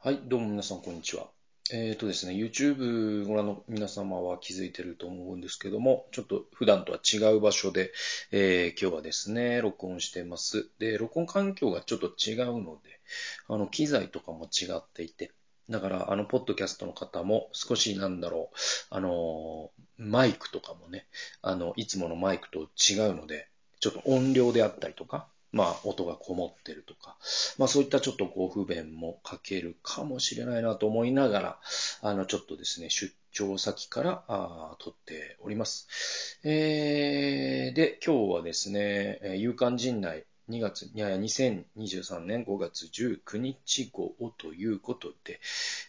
[0.00, 1.26] はい、どうも皆さん、こんにちは。
[1.72, 7.90] えっ、ー、とですね、YouTube ご覧の皆様は気づいてると思うんですけども、ちょっと普段とは違う場所で、
[8.30, 10.70] えー、今日はですね、録音してます。
[10.78, 13.00] で、録音環境がちょっと違うので、
[13.48, 15.32] あの、機材とかも違っていて、
[15.68, 18.56] だから、あの、ポッドキャストの方も少しなんだろう、
[18.90, 21.08] あの、マイクとかもね、
[21.42, 23.48] あの、いつものマイクと違うので、
[23.80, 27.16] ちょっと音量であったりとか、まあ、音がこもってるとか、
[27.56, 31.58] まあ、そういったちょっとご不便もかけるかもしれないなと思いながら、
[32.02, 36.38] あの、ちょっとですね、出張先からああ撮っております。
[36.44, 45.40] えー、で、今日はですね、夕刊ジンナイ2月、いや2023年5月19日号ということで、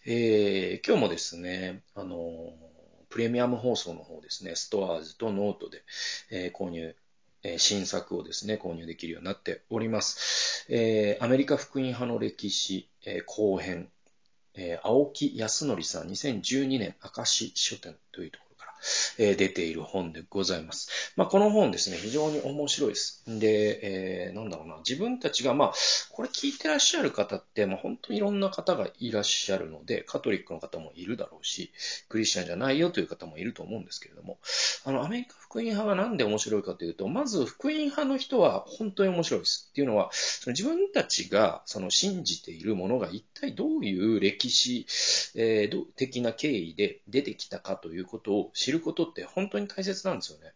[0.05, 2.53] えー、今日もですね、あの、
[3.09, 5.83] プレミアム放送の方ですね、 STORES とノートで、
[6.29, 6.95] えー、購入
[7.43, 10.65] え新作をですね、購入できるようになっております。
[10.69, 13.89] えー、アメリカ福音派の歴史、えー、後編、
[14.55, 18.48] えー、青木康則さん2012年明石書店というところ
[19.17, 21.13] えー、出ている本でございます。
[21.15, 23.23] まあ、この本ですね、非常に面白いです。
[23.27, 25.73] で、えー、なんだろうな、自分たちが、まあ、
[26.11, 31.71] これ聞いてらっしゃる方って、まあ、本当にいろんな方がいらっしゃるので、カトリックの方もいるだろうし、
[32.07, 34.39] クリスチャンじゃないよという方もいると思うんですけれども、
[34.85, 39.69] あの、アメリカ福音派がなんで面白いかというと、まず福音派の人は本当に面白いです。
[39.71, 44.85] っていうのは、その自分たちがその信じているものが一体どういう歴史、
[45.35, 50.53] えー、的な経緯で出てきたかということを知ることって本当に大切なんですよね。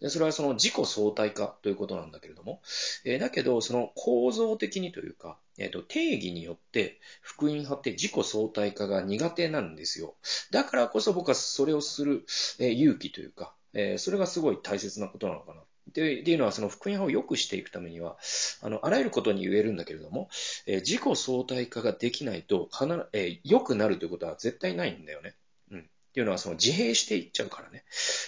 [0.00, 2.60] でそれはその自己相対化ということなんだけれども、
[3.04, 10.14] えー、だけど、その構造的にというか、え、ー、と、定義によって、福音派って自己相対化が苦手なんですよ。
[10.50, 12.24] だからこそ僕はそれをする、
[12.58, 15.62] えー、勇気というか、えそれがすごい大切なことなのかな。
[15.92, 18.16] で、っていうのは、その福音派を良くしていくためには、
[18.60, 20.28] あの、あらゆることに言えるんだけれども、
[20.66, 25.34] え自己相対化ができないと、必ず、え良くなるということは絶対ないんだよね。
[26.12, 27.84] っていうのはその自閉していっちゃうからね。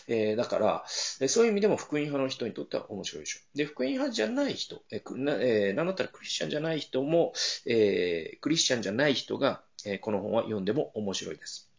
[0.08, 0.84] えー、だから、
[1.28, 3.40] そういう意味でも福音派の人にとっては面白いでしょ。
[3.54, 7.34] で、福音派じゃない人、えー、なえー、なんだったらクリスチャンじゃない人も、
[7.66, 11.70] えー、クリスチャンじゃない人が、えー、この本は読んでも面白いです。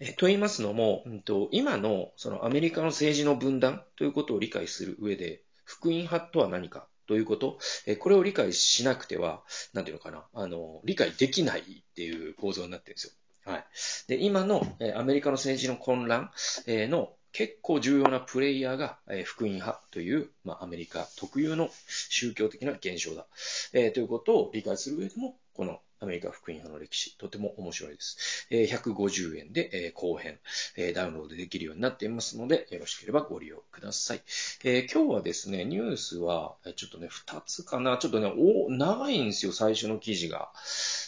[0.00, 9.42] えー、と言いますのも、うんと、今のそのアメリカの政治の分断ということを理解する上で、福音派とは何かということ、えこれを理解しなくては、
[9.72, 11.64] なんていうのかな、あの、理解できないっ
[11.94, 13.12] ていう構造になってるんですよ。
[13.48, 13.64] はい。
[14.08, 16.30] で、今の、えアメリカの政治の混乱、
[16.66, 23.26] えの結構重要なプレイヤーが、え福音派という、まあ、アメリカ特有の宗教的な現象だ、
[23.72, 28.46] え、ということを理解する上でも、このアメリカ福音派の歴史、とても面白いです。
[28.50, 30.38] えー、150円で、え、後編、
[30.76, 34.22] え、ダウンロードできるようになっていますので、よろしければご利用ください。
[34.64, 37.98] えー、今日はですね、ニュースは、ちょっとね、2つかな。
[37.98, 40.52] ちょっとね、お長いんですよ、最初の記事が。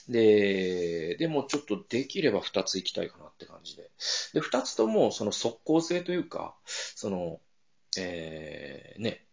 [0.09, 3.91] で、でもちょっとできれば2つ行きたいかなって感じで。
[4.35, 7.41] で、2つとも、その即効性というか、その、
[7.97, 9.25] えー、ね、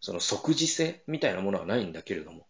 [0.00, 2.46] その即時性みたいなものはないんだけれども、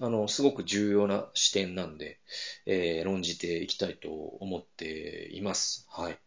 [0.00, 2.18] あの、すごく重要な視点なんで、
[2.66, 5.86] えー、論じていきたいと思っています。
[5.90, 6.18] はい。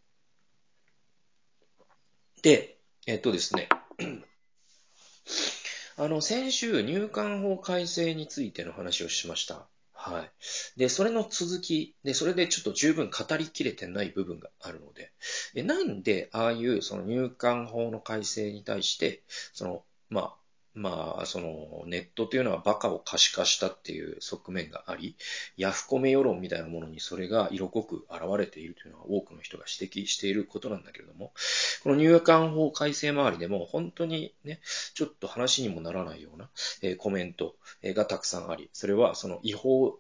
[2.42, 3.70] で、えっとですね、
[5.98, 9.68] あの、先週入管法改正についての話をしました。
[9.94, 10.80] はい。
[10.80, 15.12] で、それの続き、で、それでちょっと十分語りきれてない部分があるので、
[15.56, 19.24] えなんで、ああいうその入管法の改正に対して、
[19.54, 20.36] その、まあ、
[20.78, 25.16] まあ、そのネットというのはバカを可視化したっていう側面があり、
[25.58, 31.34] ヤフコメ世論みたいなものにそれが色濃く現れているというのは多くの人が指摘していることなんだけれども、
[31.84, 34.60] この入管法改正周りでも本当にね、
[34.94, 36.48] ちょっと話にもならないような、
[36.84, 39.98] えコメントがたくさんあり、それはその違法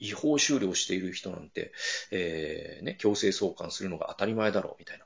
[0.00, 1.72] 違法終了している人なんて、
[2.10, 5.04] えー、ね、強制送還するのが当たり前だろう、みたいな。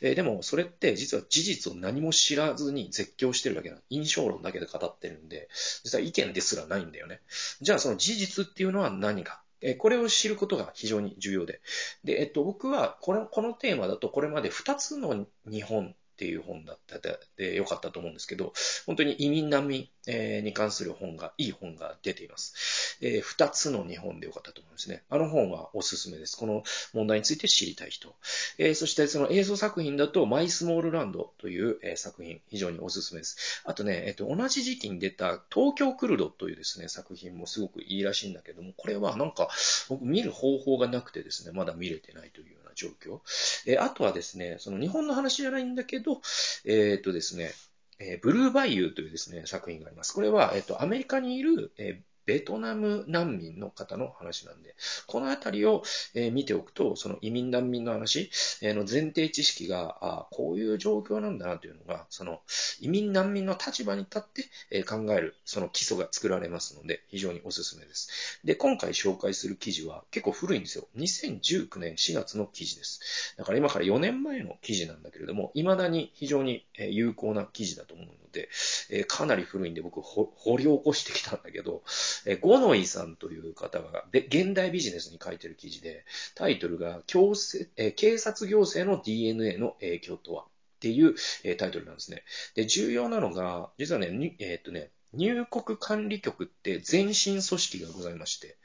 [0.00, 5.48] えー、でも、それって実は事実を何も知らずに絶叫してるだけな、印象論だけで語ってるんで、
[5.84, 7.20] 実は意見ですらないんだよね。
[7.60, 9.42] じゃあ、その事実っていうのは何か。
[9.62, 11.60] えこれを知ることが非常に重要で。
[12.02, 16.98] で、えっと、僕は、この、このテーマだと、これまで2つの日本っていう本だった
[17.38, 18.52] でよかったと思うんですけど、
[18.84, 22.98] 本当に移民難民えに関する本が、いい本が出ています。
[23.00, 25.02] えー、二つの日本でよかったと思うんですね。
[25.10, 26.36] あの本はおすすめです。
[26.36, 26.62] この
[26.92, 28.14] 問題について知りたい人。
[28.58, 33.62] えー、そしてその映像作品だと、マイスモールランドという、え、作品、非常におすすめです。
[33.64, 39.48] あとね、えっ、と、同じ時期に出た東京クルドというですね、作品もすごくいいらしいんだけども、これはなんか、
[39.88, 43.20] 僕見る方法がなくてですね、まだ見れてないというような状況。
[43.66, 46.20] えあとはですね、その日本の話じゃないんだけど、
[46.64, 47.52] えっ、とですね、
[48.00, 50.14] えブルーバイユーというですね、作品があります。
[50.14, 54.76] これは、えっ、と、アメリカにいる、えベトナム難民の方の話なんで、
[55.08, 55.82] このあたりを、
[56.14, 58.30] え、見ておくと、その移民難民の話、
[58.62, 62.40] え、の前提知識が、あこういう状況なんだなというのが、その
[62.78, 68.38] 移民難民の立場に立って、え、考える、その基礎が作られますので、非常におすすめです。
[68.44, 70.86] で、今回紹介する記事は結構古いんですよ。
[70.98, 73.34] 2019年4月の記事です。
[73.38, 78.48] だから今から4年前の記事なんだけれども、未だに非常に有効な記事だと思うので、
[78.90, 81.82] えかなり古いんで僕掘り起こしてきたんだけど、
[82.26, 90.46] えゴノイさんという方が、現代ビジネスに書いてる記事で、タイトルが、強制え警察行政の DNA の影響とはっ
[90.80, 91.14] ていう、
[91.44, 92.24] えタイトルなんですね。
[92.54, 98.56] で、重要なのが、実はね、え、っとね、入国管理局って前身組織がございまして、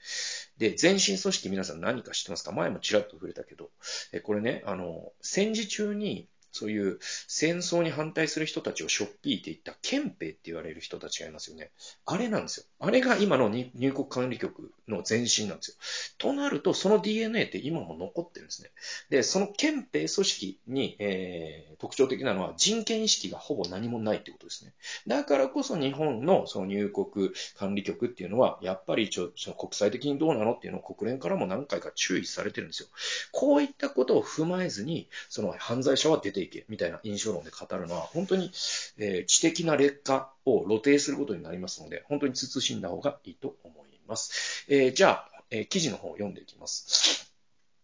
[0.57, 2.51] で、前身組織皆さん何か知ってますか？
[2.51, 3.71] 前もちらっと触れたけど、
[4.11, 11.69] えこれね、あの、戦時中にそういう戦争に反対する人たちをしょっぴいていった憲兵って言われる人たちがいますよね。
[12.05, 12.65] あれなんですよ。
[12.79, 15.75] あれが今の入国管理局の前身なんですよ。
[16.17, 18.69] となると、その DNA って今も残ってるんですね。
[19.09, 24.73] で、その憲兵組織に、えー、特徴的なのは人権意識がほぼ何もないってことですね。
[25.07, 32.89] だからこそ日本のその入国管理局っていうのは、やっぱりちょその国際的にどうなのっていうのを国連からも何回か注意されてるんですよ。
[33.31, 38.51] こういったことを踏まえずに、その犯罪者は出ていけ、みたいな印象論で語るのは、本当に、
[38.97, 44.65] えー、知的な劣化を露呈することになりますので、本当に慎んだ方がいいと思います。
[44.69, 47.31] えー、じゃあ、えー、記事の方を読んでいきます。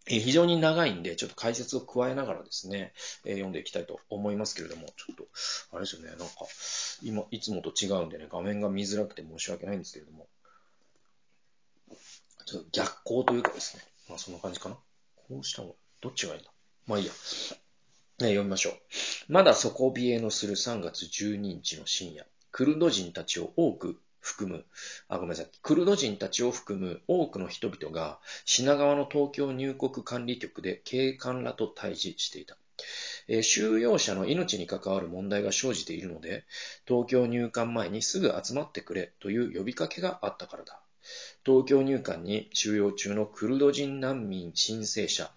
[0.08, 2.92] え非常に長いんで、ちょっと解説を加えながらですね、
[3.24, 5.28] え読んでいきたいと思いますけれども、ちょっと、
[5.72, 6.25] あれですよね、なんか、
[7.04, 10.28] 今、いつもと違うんでね、画面が見づらくて申し訳ないんですけれども、
[12.46, 14.75] ちょっと逆光というかですね、まあそんな感じかな。
[15.16, 16.52] こうした方が、どっちがいいんだ？
[16.88, 17.12] まあいいや。
[18.24, 18.74] ね、読みましょう。
[19.28, 24.66] まだ底冷えのする3月12日の深夜、クルド人たちを多く含む、
[25.08, 32.58] あ、ごめんなさい、クルド人たちを含む多くの人々が品川の東京入国管理局で警官らと対峙していた。
[33.28, 36.46] え収容者の命に関わる問題が生じているので、
[36.88, 40.82] 東京入管前にすぐ集まってくれという呼びかけがあったからだ。
[41.44, 45.32] 東京入管に収容中のクルド人難民申請者、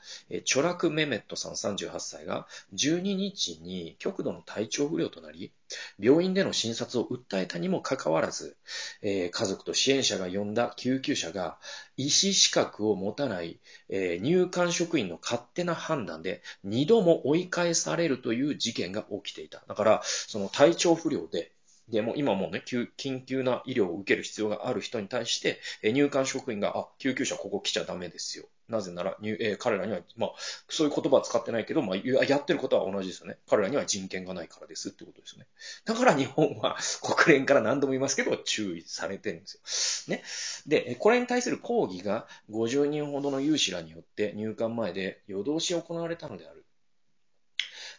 [0.45, 5.51] チョラク・メメットさん38歳が12日に極度の体調不良となり、
[5.99, 8.57] 病院での診察を訴えたにもかかわらず、
[9.03, 11.59] 家族と支援者が呼んだ救急車が
[11.97, 13.59] 医師資格を持たない、
[13.89, 19.63] 入管職員の勝手な判断で2度も追い返されるという事件が起きていた。
[19.67, 21.54] だから、その体調不良で
[21.89, 28.47] でも今もね、緊急な医療を受ける必要がある人に対して、入管職員が、あ、救急車ここ来ちゃダメですよ。
[28.69, 30.33] なぜなら、えー、彼らには、まあ、
[30.69, 33.37] そういう言葉は使ってないけど、まあ、やってることは同じですよね。
[33.47, 35.47] 彼らには人権がないからですってことですよね。
[35.85, 40.17] だから日本は 国連から何度も言いますけど、注意されてるんですよ。
[40.17, 40.25] ね。
[40.67, 46.64] で、これに対する抗議が50人ほどの有志らによって入管前で夜通し行われたのである。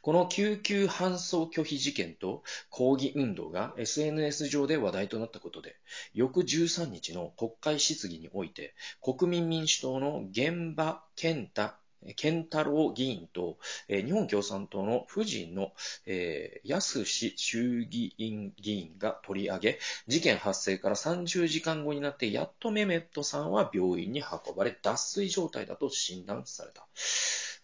[0.06, 5.78] この救急搬送拒否事件と抗議運動が SNS 上で話題となったことで、
[6.14, 11.72] 翌13日の国会質疑において、国民民主党の現場健太
[12.16, 13.58] 健太郎議員と、
[13.88, 15.72] え、日本共産党の夫人の、
[16.06, 26.86] えー、安氏衆議院議員が取り上げ、事件発生から30時間後になって、やっとメメットさんは病院に運ばれ、脱水状態だと診断された。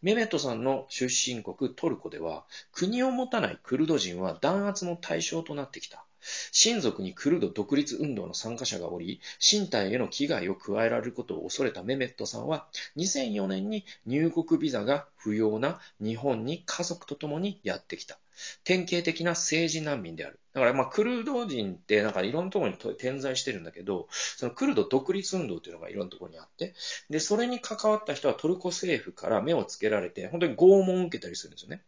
[0.01, 6.05] メメットさんの出身国トルコでは、国を持たないクルド人は弾圧の対象となってきた。
[6.51, 18.17] 親族にクルド独立運動の参加者がおり、身体への危害を加えられることを恐れたメメットさんは、2004年に入国ビザが不要な日本に家族と共にやってきた。
[18.63, 20.39] 典型的な政治難民である。
[20.53, 26.73] だから、まあ、クルド人ってなんかいろんなところに点在してるんだけど、そのクルド独立運動っていうのがいろんなところにあって、
[27.09, 31.81] で、それに関わった人はトルコ政府から目をつけられて、本当に拷問を受けたりするんですよね。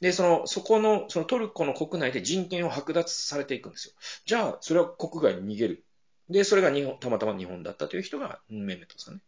[0.00, 3.94] で、その、そこの、そのトルコの国内で人権を剥奪されていくんですよ。
[4.24, 5.84] じゃあ、それは国外に逃げる。
[6.30, 9.20] で、それが日本、たまたま日本だったという人がメメトさんね。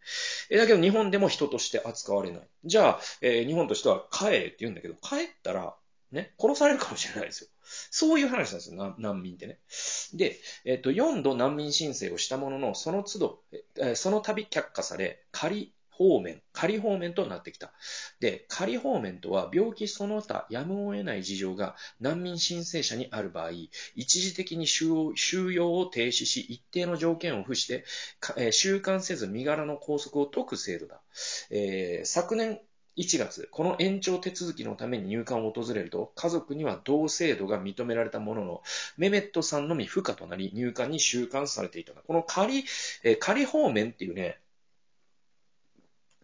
[0.50, 2.42] え、だけど日本でも人として扱われない。
[2.64, 5.74] じゃあ、えー、日本としては帰れって言うんだけど、帰ったら、
[6.12, 7.48] ね、殺されるかもしれないですよ。
[7.90, 9.58] そういう話なんですよ、難民ってね。
[10.14, 13.42] で、えっ、と、4度難民申請をしたものの、その都度、
[13.76, 17.72] えその度却下され、仮方面、仮方面となってきた。
[18.18, 23.50] で、仮方面とは病気その他やむを得ない事情が難民申請者にある場合、
[23.94, 27.84] 一時的に収容を停止し、一定の条件を付して、
[28.36, 31.00] えー、収監せず身柄の拘束を解く制度だ。
[31.50, 32.60] えー、昨年、
[32.96, 38.62] 1月、この延長手続きのために入管を訪れると、家族には同制度が認められたものの、
[38.98, 41.92] メメットさんのみ不可となり、入管に収監されていた。
[41.92, 42.64] この仮、
[43.02, 44.38] え、仮方面っていうね、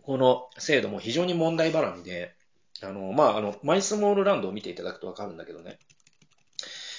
[0.02, 2.34] この制度も非常に問題ばらみで、
[2.82, 5.78] あの、まあ、あの、マイスモールランドを見ていただくとわかるんだけどね、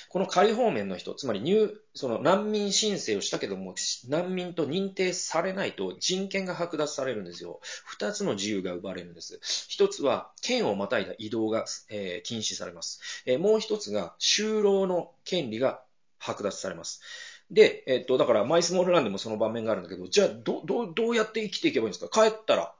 [0.10, 3.76] この仮方面の人、つまり入、その難民申請をしたけども、
[4.08, 7.60] 難民と認定されないと人権が剥奪されるんですよ。
[7.86, 9.40] 二つの自由が奪われるんです。
[9.68, 13.24] 一つは、県をまたいだ移動が、えー、禁止されます。
[13.28, 15.82] えー、もう一つが、就労の権利が
[16.20, 17.02] 剥奪されます。
[17.52, 22.30] で、えっと、だから、マイスモールランドもその場面があるんだけど、じゃあ、ど、ど、どうやって生きていけばいいんですか？
[22.30, 22.74] 帰ったら、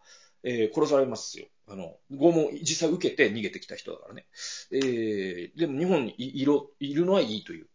[0.44, 1.46] えー、殺されますよ。
[1.70, 4.26] あの、拷問実際受けて逃げてきた人だからね。
[4.72, 7.68] えー、でも日本にいろいるのはいいという。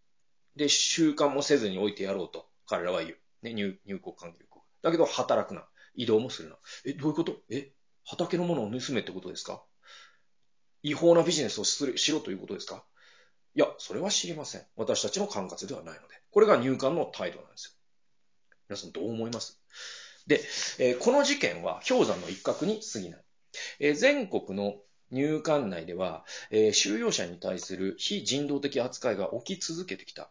[0.57, 3.19] で、習慣もせずに置いてやろうと、彼らは言う。
[3.43, 4.63] ね、入入国関係国。
[4.83, 5.65] だけど働くな。
[5.95, 6.57] 移動もするな。
[6.85, 7.37] え、どういうこと？
[7.51, 7.73] え、
[8.05, 9.63] 畑のものを盗めってことですか？
[10.83, 12.85] 違法なビジネスをするしろということですか？
[13.55, 14.63] いや、それは知りません。
[14.77, 16.15] 私たちの管轄ではないので。
[16.33, 17.73] これが入管の態度なんですよ。
[18.69, 19.61] 皆さんどう思います？
[20.27, 20.41] で、
[20.79, 23.24] えー、この事件は氷山の一角に過ぎない。
[23.79, 24.75] えー、全国の
[25.11, 30.31] 入管内では、えー、収容者に対する非人道的扱いが起き続けてきた。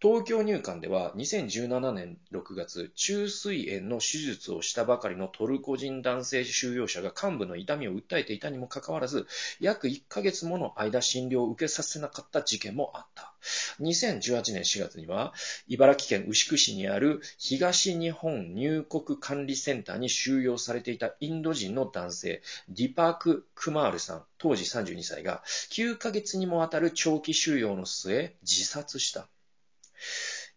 [0.00, 9.26] 東京入管では2017年6月、中水炎の手術をしたばかりのトルコ人男性収容者が幹部の痛みを訴えていたにもかかわらず、
[9.60, 13.32] 約1ヶ月もの間診療を受けさせなかった事件もあった。
[13.80, 15.32] 2018年4月には、
[15.68, 29.28] 茨城県牛久市にある東日本入国管理センターに収容されていたインド人の男性、ディパーク・クマールさん、当時32歳が、9ヶ月にもわたる長期収容の末、自殺した。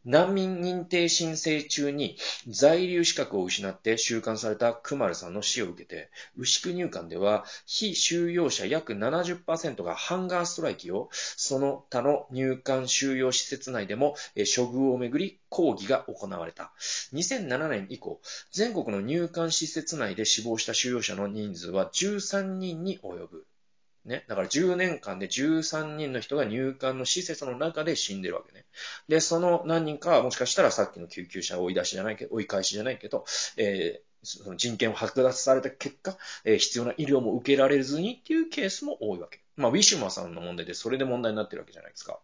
[0.05, 16.71] 難民認定申請中に在留資格を失って収監されたクマルさんの死を受けて、牛久入管では非収容者約70%がハンガーストライキを、その他の入管収容施設内でも処遇をめぐり抗議が行われた。
[17.11, 18.21] 2007年以降、
[18.53, 23.45] 全国の入管施設内で死亡した収容者の人数は13人に及ぶ。
[24.07, 24.25] ね。
[24.27, 28.65] だから10年間で13人の人が入管の施設の中で死んでるわけね。
[29.07, 33.25] で、その何人かはもしかしたらさっきの救急車追い出しじゃないけど、追い返しじゃないけど、
[33.57, 39.41] えー、その人権を剥奪された結果、えー、必要な医療も受けられずにっていうケースも多いわけ。
[39.55, 42.19] まあ、ウィシュマさんの問題でそれで問題になってるわけじゃないですか。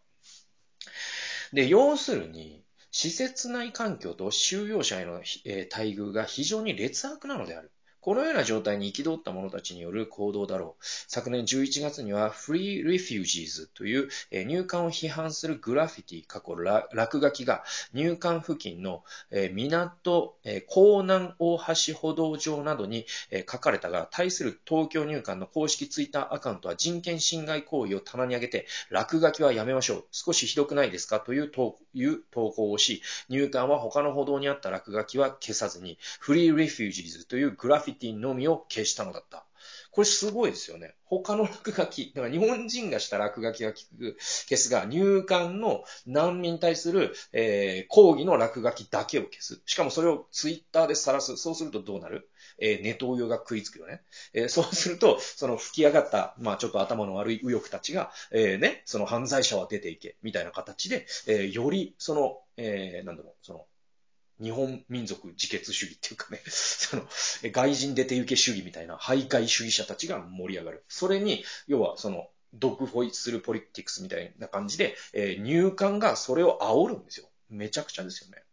[1.54, 7.72] で、要するに、施設内環境と収容者への、えー、待遇が非常に劣悪なのである。
[8.04, 10.84] このような状態に憤った者たちによる行動だろう。
[11.08, 14.10] 昨年11月には Free Refugees という
[14.46, 19.06] 入管を批判するグラフィティ、過去落書きが入管付近の
[19.54, 20.36] 港、
[20.68, 23.06] 港南大橋歩道上などに
[23.50, 30.04] 書かれたが、対する東京入管の公式ツイッターアカウントは人権侵害行為を棚に上げて、落書きはやめましょう。
[30.12, 31.22] 少しひどくないですか？
[31.22, 31.78] という投
[32.34, 39.46] 稿をし、入管は他の歩道にあった落書きは消さずに、Free Refugees というグラフィティのみを消したのだった。
[39.92, 40.96] これすごいですよね。
[41.06, 49.62] 他の落書き、だから日本人がした落書きが聞く、消すが、入管の難民に対する、えー、抗議の落書きだけを消す。
[49.68, 51.38] しかもそれをツイッターで晒す。
[51.38, 52.28] そうするとどうなる？
[52.58, 54.02] えー、ネトウヨが食いつくよね。
[54.34, 63.68] えー、そうすると、その吹き上がった、まあちょっと頭の悪い右翼たちが、えー、ね、その犯罪者は出ていけ、みたいな形で、えー、より、その、えー、なんだろう、その、
[64.44, 67.08] 日本民族自決主義っていうかね、 その、
[67.44, 70.84] 外人出て行け主義みたいな徘徊主義者たちが盛り上がる。
[70.90, 77.28] それに、要はその、毒ホイするポリティクスみたいな感じで、えー、入管がそれを煽るんですよ。
[77.50, 78.44] めちゃくちゃですよね。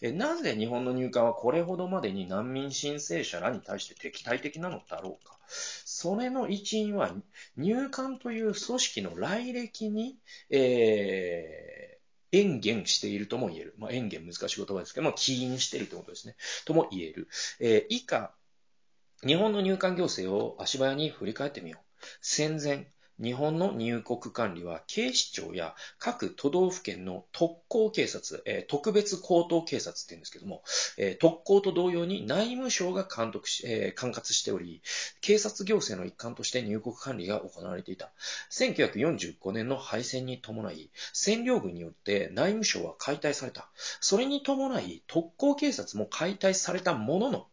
[0.00, 5.36] えなぜ日本の入管はこれほどまでに難民申請者らに対して敵対的なのだろうか。
[5.48, 7.12] それの一因は、
[7.56, 10.18] 入管という組織の来歴に、
[10.50, 11.85] えー
[12.32, 13.74] 演言しているとも言える。
[13.78, 16.36] まあ、演言難しい言葉ですけども、起因しているということですね。
[16.64, 17.28] とも言える。
[17.60, 18.34] えー、以下、
[19.26, 22.04] 日本の入管行政を足早に振り返ってみよう。
[22.20, 22.90] 戦前、
[23.22, 30.62] 日本の入国管理は警視庁や各都道府県の特攻警察、えー、特別高等警察って言うんですけども、
[30.98, 34.82] えー、特攻と同様に内務省が監督し、えー、管轄しており、
[35.20, 38.12] 警察行政の一環として入国管理が行われていた。
[38.50, 43.70] 1945年の敗戦に伴い、占領軍によって内務省は解体された。
[44.00, 47.46] それに伴い、特攻警察も解体されたものの、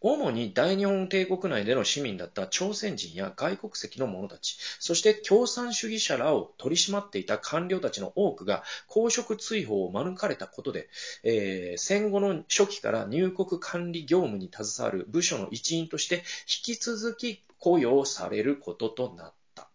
[0.00, 10.88] 主に大日本帝国内での市民だった朝鮮人や外国籍の者たち、そして共産主義者らを取り締まっていた官僚たちの多くが公職追放を免れたことで、
[11.22, 19.68] えー、戦後の初期から入国管理業務に携わる部署の一員として引き続き雇用されることとなった。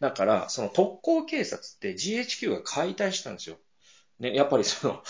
[0.00, 3.56] だから、その特攻警察って GHQ が解体したんですよ。
[4.20, 5.02] ね、やっぱりその、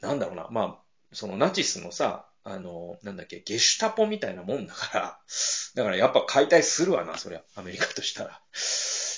[0.00, 0.78] なんだろうな、まあ、
[1.12, 5.18] そのナチスのさ、あの、なんだっけ、ゲシュタポみたいなもんだから、
[5.74, 8.40] だからやっぱ解体するわな、そりゃ、アメリカとしたら。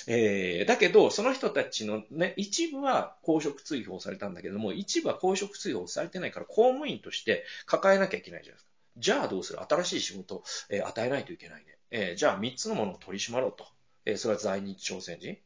[0.07, 8.71] えー、だけど、その人たちのね、一部は公職追放されたんだけども、一部は公職追放されてないから、公務員として抱えなきゃいけないじゃないですか。
[8.97, 9.59] じゃあどうする？
[9.61, 11.77] 新しい仕事、えー、与えないといけないね。
[11.91, 13.67] えー、じゃあ三つのものを取り締まろうと。
[14.05, 15.37] えー、それは在日朝鮮人、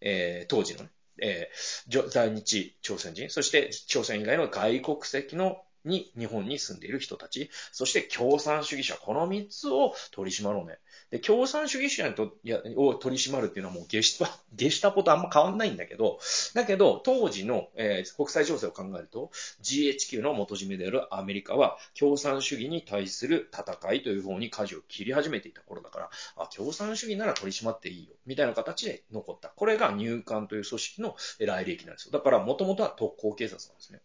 [0.00, 0.90] えー、当時のね、
[1.20, 10.78] えー、在日朝鮮人、そして朝鮮以外の外国籍のに日本に住んでいる人たち、そして共産主義者、この3つを取り締まろうね。
[11.10, 16.20] で、共産主義者とやを取り締まるっていうのはもうゲシタ、 ゲシタポとあんま変わんないんだけど、
[16.54, 19.30] だけど、当時の、えー、国際情勢を考えると、
[19.62, 29.48] GHQ の元締めであるアメリカは、共産主義に対する戦いという方に舵を切り始めていた頃だから、あ、共産主義なら取り締まっていいよ、みたいな形で残った。
[29.48, 32.12] これが入管という組織の来歴なんですよ。
[32.12, 34.00] だから、もともとは特攻警察なんですね。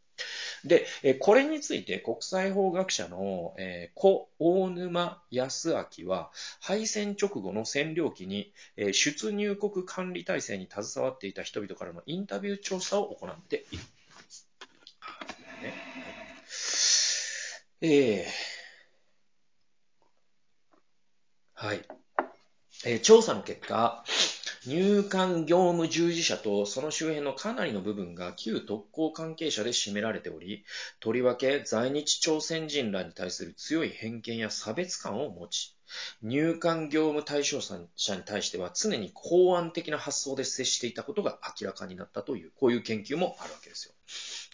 [0.64, 0.86] で、
[1.20, 13.84] これについて国際法学者の、えー、小大沼康明は、敗戦直後の占領期に、え、出入国管理体制に携わっていた人々からのインタビュー調査を行っている。
[17.82, 18.26] えー、
[21.54, 21.82] はい。
[22.86, 24.06] えー、調査の結果、
[24.66, 30.64] 入管業務従事者とその周辺のかなりの部分が旧特攻関係者で占められており、
[31.02, 35.76] とりわけ在日朝鮮人らに対する強い偏見や差別感を持ち、
[36.22, 37.78] 入管業務対象者
[38.16, 43.94] に対しては常に公安的な発想で接していたことが明らかになったという、こういう研究もあるわけですよ。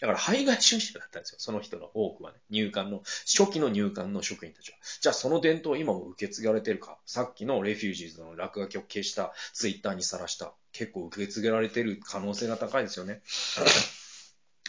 [0.00, 1.36] だから、排外主義者だったんですよ。
[1.38, 2.38] その人の多くはね。
[2.48, 4.78] 入管の、初期の入管の職員たちは。
[5.00, 6.98] じゃあ、その伝統今も受け継がれてるか。
[7.04, 10.54] さっきのレフュージーズの落書きを消したツイッターにさらした。
[10.72, 13.20] 結構受け継がれてる可能性が高いですよね。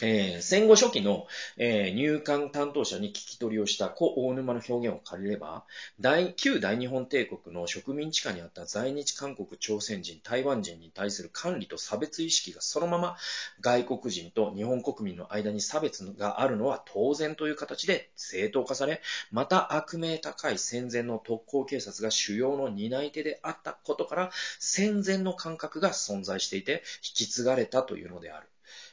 [0.04, 5.62] えー、戦後初期の、えー、入管担当者に聞き取りをした故大沼の表現を借りれば、
[6.00, 13.16] 大旧大日本帝国の植民地下にあった在日韓国朝鮮人、台湾人に対する管理と差別意識がそのまま
[13.60, 28.48] 外国人と日本国民の間に差別があるのは当然という形で正当化され、また悪名高い戦前の特攻警察が主要の担い手であったことから、戦前の感覚が存在していて引き継がれたというのである。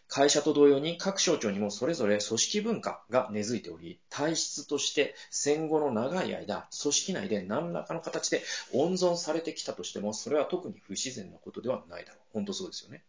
[0.09, 8.41] 会社と同様に各省庁にもそれぞれ組織文化が根付いており、体質として戦後の長い間、組織内で何らかの形で
[8.73, 12.21] 温存されてきたとしても、それは特に不自然なことではないだろう。
[12.33, 13.03] 本当そうですよね。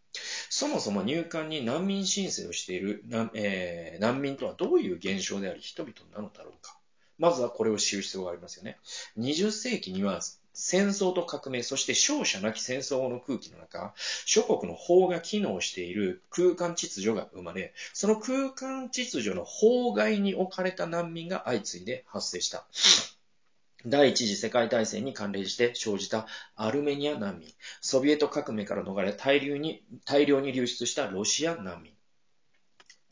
[0.51, 6.77] そもそも入管に難民申請をしている難,、えー、難民とはどういう現象であり人々なのだろうか。
[7.17, 8.79] まずはこれを知る必要がありますよね。
[9.19, 10.21] 20世紀には
[10.53, 22.67] 戦争と革命、そして勝者なき戦争の空気の中、諸国の法が機能している空間秩序が生まれ、その空間秩序の法外に置かれた難民が相次いで発生した。
[23.87, 27.49] 第一次世界大戦に関連して生じたアルメニア難民、
[27.81, 31.93] ソビエト革命から逃れ大量に大量に流出したロシア難民、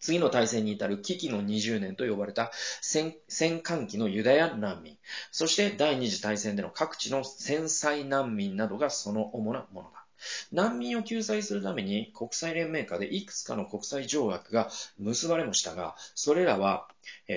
[0.01, 3.15] 次の大戦に至る危機の20年と呼ばれた戦
[3.63, 4.97] 艦機のユダヤ難民、
[5.33, 10.05] そして第二次大戦での各地の戦災難民などがその主なものだ。
[10.53, 16.89] 難民を救済するために国際連盟下でいくつかの国際条約が結ばれましたが、それらは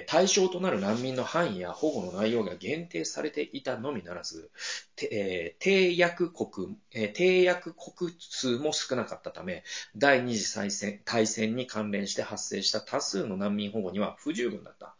[0.07, 4.49] 対象となる難民の範囲や保護の内容が限定されていたのみならず、
[4.97, 9.63] 締約国、締約国数も少なかったため、
[9.95, 14.95] 第二次大戦大戦に関連して発生した多数の難民保護には不十分だった。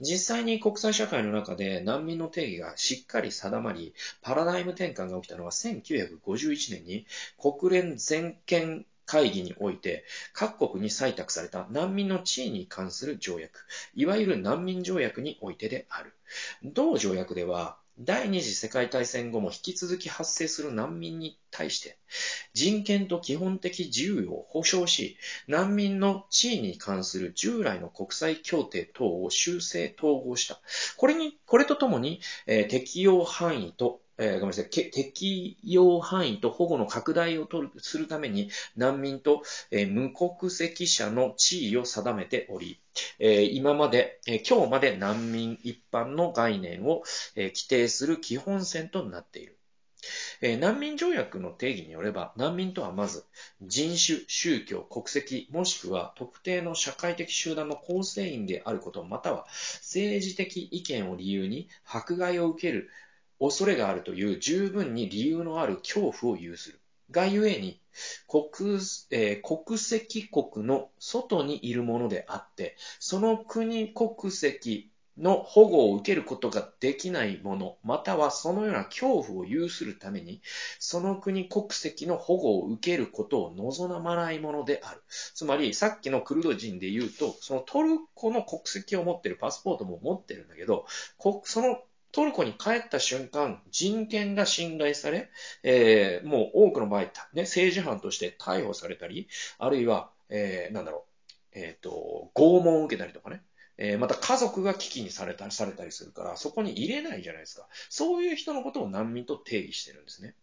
[0.00, 7.06] 実際に国際社会の中で難民の定義がしっかり定まり、パラダイム転換が起きたのは1951年に
[7.38, 16.12] 国連全権会議において各国に採択された難民の地位に関する条約、いわゆる難民条約においてである。
[16.62, 21.96] 同条約では、第二次世界大戦後も引き続き発生する難民に対して、
[22.52, 25.16] 人権と基本的自由を保障し、
[25.48, 30.60] 難民の地位に関する従来の国際協定等を修正統合した。
[30.96, 42.80] これに、これとともに、えー、適用範囲とえー、ごめんなさい、適用範囲と保護の拡大を取るするために難民と、えー、無国籍者の地位を定めており、
[43.20, 47.04] えー、今まで、え今日まで難民一般の概念を、
[47.36, 49.56] え規定する基本線となっている。
[50.40, 53.24] え難民条約の定義によれば、難民とはまず、
[53.62, 59.46] 人種、宗教、国籍、もしくは特定の社会的集団の構成員であること、または
[59.80, 62.90] 政治的意見を理由に迫害を受ける
[63.40, 66.80] 恐れがあるという十分に理由のある恐怖を有する。
[67.10, 67.80] がゆえに、
[68.26, 68.78] 国,、
[69.10, 80.40] えー、国籍国の外にいるものであって、その国国籍の保護を受けることができないもの、またはそのような恐怖を有するために、
[80.78, 85.02] その国国籍の保護を受けることを望まないものである。
[85.34, 90.86] つまり、さっきのクルド人で言うと、そのトルコの国籍を持ってるパスポートも持ってるんだけど、
[91.44, 91.80] その
[92.12, 95.28] トルコに帰った瞬間、人権が侵害され、
[95.62, 101.04] えー、もう多くの場合、ね、政治犯として逮捕されたり、あるいは、えー、なんだろ
[101.54, 103.42] う、えっ、ー、と、拷問を受けたりとかね、
[103.78, 107.66] え、また家族が危機にされたされたりするから、そこに入れないじゃないですか。
[107.88, 110.34] そういう人のことを難民と定義してるんですね。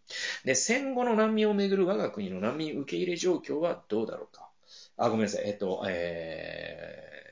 [0.45, 4.49] で、戦後の難民をめぐる我が国の難民受け入れ状況はどうだろうか。
[4.95, 5.49] あ、ごめんなさい。
[5.49, 7.24] えっと、えー、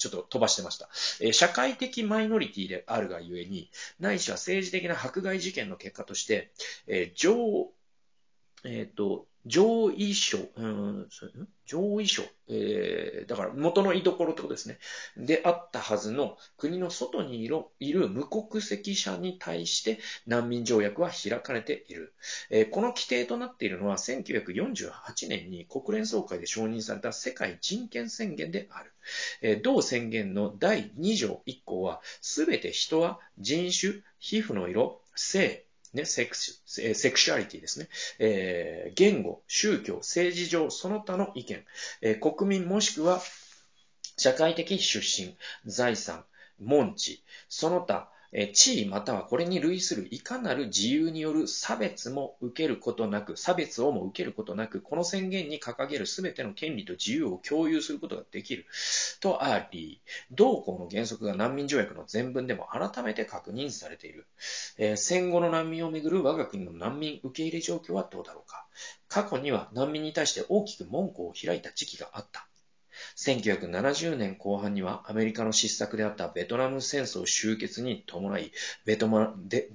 [0.00, 0.88] ちょっと飛ばしてました。
[1.20, 6.50] え、社会的マイノリティであるがゆえに、ないしは政治的な迫害事件の結果として、
[6.86, 7.70] えー、上、
[8.64, 11.08] えっ、ー、と、上位書、うん、
[11.66, 14.78] 上位書、えー、だから元の居所ってことですね。
[15.16, 22.12] であったはずの国の外にいる無国籍者に対して難民条約は開かれている。
[22.50, 28.92] えー、この規定となっているのは1948年に国連総会で承認された世界人権宣言である。
[29.40, 37.88] えー、同宣言の第2条1項は、すべて人は人種、皮膚の色、性、ね、セクシ、セクシュアリティですね。
[38.18, 41.64] えー、言語、宗教、政治上、その他の意見、
[42.00, 43.20] えー、国民もしくは
[44.16, 46.24] 社会的出身、財産、
[46.58, 58.66] 門地、その他、地位またはこれに類するいかなる自由による差別も受けることなく、差別をも受けることなく、この宣言に掲げるすべての権利と自由を共有することができる
[59.18, 64.26] とあり、同項の原則が難民条約の全文でも改めて確認されている。
[64.78, 68.66] えー、戦後の難民をめぐる我が国の難民受け入れ状況はどうだろうか。
[69.08, 72.49] 過去には難民に対して大きく門戸を開いた時期があった。
[73.20, 78.50] 1970年後半にはアメリカの失策であったベトナム戦争終結に伴い、
[78.86, 79.08] ベト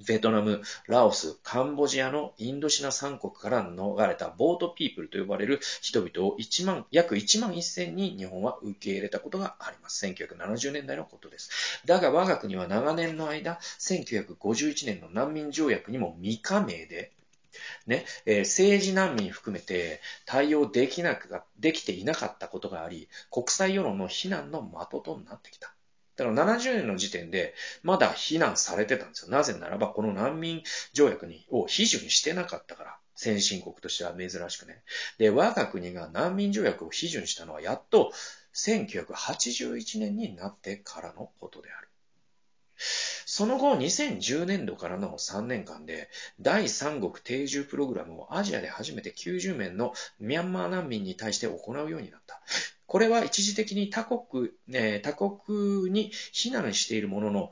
[0.04, 10.04] ベトナム、ラオス、カンボジアのインドシナ三国から逃れたボートピープルと呼ばれる人々を1万、約1万1000人日本は受け入れたことがあります。
[10.04, 11.82] 1970年代のことです。
[11.86, 17.12] だが我が国は長年の間、1951年の難民条約にも未加盟で、
[17.86, 25.72] ね、えー、政治難民含めて対応できなく、できていなかったことがあり、国際世論の非難の的となってきた。
[26.16, 29.30] だから70年の時点でまだ非難されてたんですよ。
[29.30, 30.62] なぜならばこの難民
[30.94, 32.96] 条約にを批准してなかったから。
[33.16, 34.82] 先進国としては珍しくね。
[35.18, 38.12] で、我が国が難民条約を批准したのはやっと
[38.54, 41.88] 1981年になってからのことである。
[43.28, 46.08] その後、2010年度からの3年間で、
[46.40, 52.40] 第三国定住プログラムをアジアで初めて90名のミャンマー難民に対して行うようになった。
[52.86, 57.50] これは一時的に他国、えー、他国に避難しているものの、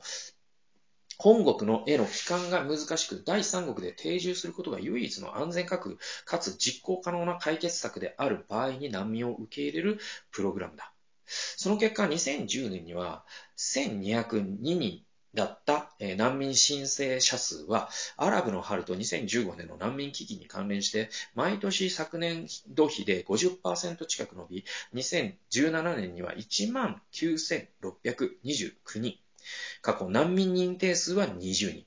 [1.17, 9.99] 本国のへの帰還が難しく、第三国で定住することが唯一の安全確かつ実行可能な解決策である場合に難民を受け入れる
[10.31, 10.93] プログラムだ。
[11.25, 13.25] その結果、2010年には
[13.57, 15.05] 1202人
[15.35, 29.19] だった、難民申請者数は、アラブの春と2015年の難民危機に関連して、毎年昨年度比で50%近く伸び、2017年には1万9629人。
[29.81, 31.85] 過去難民認定数は20人。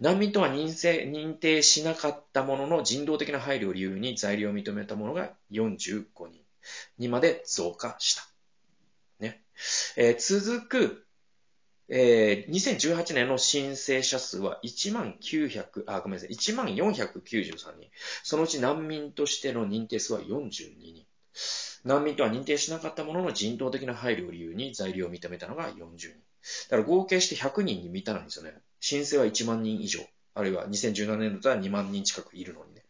[0.00, 6.40] 難民とは認定認定しなかったものの人道的な配慮を理由に在留を認めたものが45人
[6.98, 8.22] にまで増加した。
[9.18, 9.42] ね
[9.96, 11.05] えー、続く
[11.88, 17.90] えー、2018年の申請者数は1万900、あ、ごめんなさい、1万493人。
[18.24, 21.06] そのうち難民としての認定数は42人。
[21.84, 26.08] 難民とは認定しなかったものの人道的な配慮を理由に在留を認めたのが40人。
[26.70, 28.54] だから合計して100人に満たないんですよね。
[28.80, 30.00] 申請は1万人以上。
[30.34, 32.85] あるいは2017年度は2万人近くいるのにね。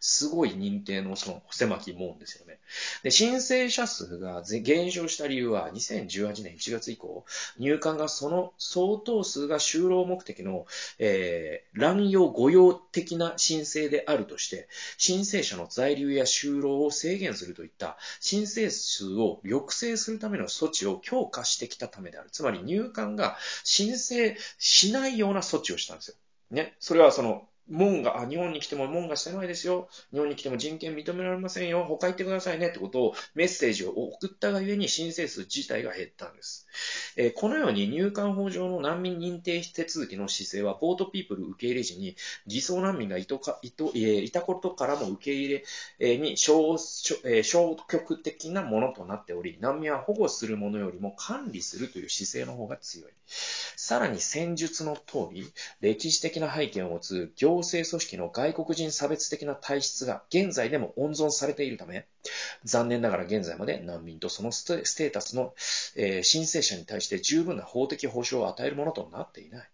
[0.00, 2.58] すごい認定のその狭き門ですよね。
[3.02, 7.24] で、申請者数が減少した理由は2018年1月以降、
[7.58, 10.66] 入管がその相当数が就労目的の、
[10.98, 22.30] えー、乱用誤用的な申請であるとして、申請者の在留や就労を制限するといった申請数を抑制するための措置を強化してきたためである。
[22.30, 26.16] つまり入管が申請しないような措置をしたんですよ。
[26.50, 26.76] ね。
[26.80, 29.88] それはその、門が、あ、日本に来ても門が狭いですよ。
[30.12, 31.84] 日本に来ても人権認められませんよ。
[31.84, 36.66] 他行ってくださいねってことをメッセージを送ったがゆえに申請数自体が減ったんです。
[37.16, 45.62] えー、このように入管法上の難民認定手続きの姿勢は、ポートピープル受け入れ時に偽装難民がいとかいと、えー、いたことからも受け入
[45.98, 53.12] れに消消極的なものとなっており、難民は保護するものよりも管理するという姿勢の方が強い。
[53.76, 62.06] さらに戦術の通り、歴史的な背景を持つ行政組織の外国人差別的な体質が現在でも温存されているため、
[62.64, 65.54] 残念ながら現在まで難民とそのステータスの、
[65.96, 69.70] え、申請者に対して十分な法的保障を与えるものとなっていない。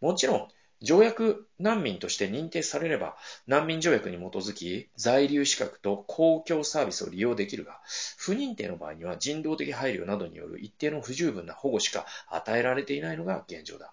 [0.00, 0.48] もちろん、
[0.82, 7.80] 条約難民として認定されれば、難民条約に基づき、在留資格と公共サービスを利用できるが、
[8.16, 13.92] 不認定の場合には人道的配慮などによる一定の不十分な保護しか与えられていないのが現状だ。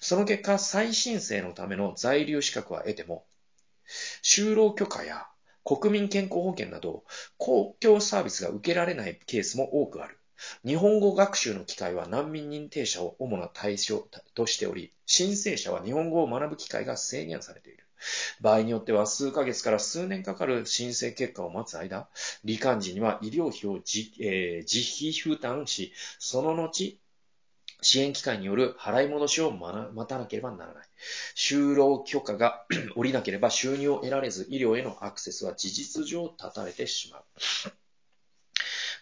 [0.00, 3.26] その結果、再申請のための在留資格は得ても、
[4.22, 5.26] 就労許可や
[5.64, 7.04] 国民健康保険など
[7.38, 10.18] 公共サービスが受けられないケースも多くある。
[10.64, 17.84] 日本語学習の機会は難民認定者を主な対象としており、申請者は日本語を学ぶ機会が制限されている。
[18.40, 22.08] 場合によっては数ヶ月から数年かかる申請結果を待つ間、
[22.44, 27.00] 罹患時には医療費を自,、えー、自費負担し、その後、
[27.82, 30.86] 支援機関による払い戻しを待たなければならない。
[31.34, 37.24] 就労許可が 下りなければ収入を得られず、医療へのアクセスは事実上断たれてしまう。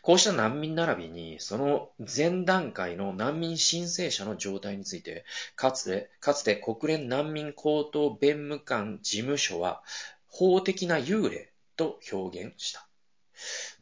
[0.02, 5.24] こうした難民並びに、その前段階の難民申請者の状態について、
[5.56, 9.82] かつて、かつて国連難民高等弁務官事務所は、
[10.26, 12.86] 法的な幽霊と表現した。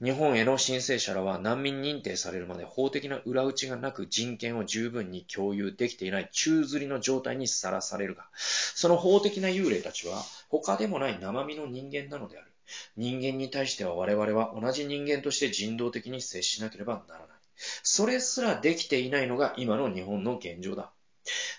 [0.02, 12.48] 日本への申請者らは難民認定されるまで法的な裏打ちがなく人権を十分に共有できていない宙吊りの状態にさらされるが、その法的な幽霊たちは他でもない生身の人間なのである。
[12.96, 17.28] 人間に対しては我々は同じ人間として人道的に接しなければならない。
[17.84, 20.90] それすらできていないのが今の日本の現状だ。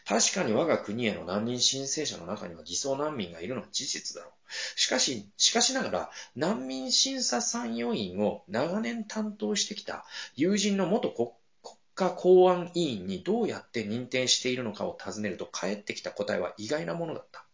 [0.06, 4.80] 確かに我が国への難民申請者の中には偽装難民がいるのは事実だろう。
[4.80, 11.30] しかし、しかしながら、難民審査参与員を長年担当してきた友人の元国
[11.96, 17.46] 家公安委員にどうやって認定しているのかを尋ねると返ってきた答えは意外なものだった。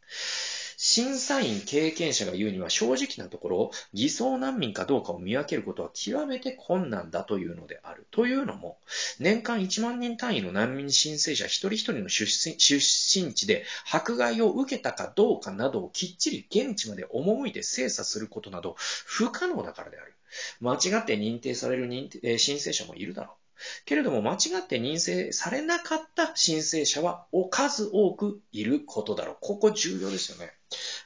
[0.81, 8.07] 審査員経験者が言うには正直なところ、偽装難民かどうかを見分けることは極めて困難だというのである。
[8.11, 8.79] というのも、
[9.19, 20.13] 年間1万人単位の難民申請者一人一人の出身地で迫害を受けたかどうかなどをきっちり現地まで赴いて精査することなど不可能だからである。
[20.61, 23.48] 間違って認定される認定申請者もいるだろう。
[23.85, 29.37] けれども間違って認定されなかった申請者はお数多くいることだろう。
[29.41, 30.53] ここ重要ですよね。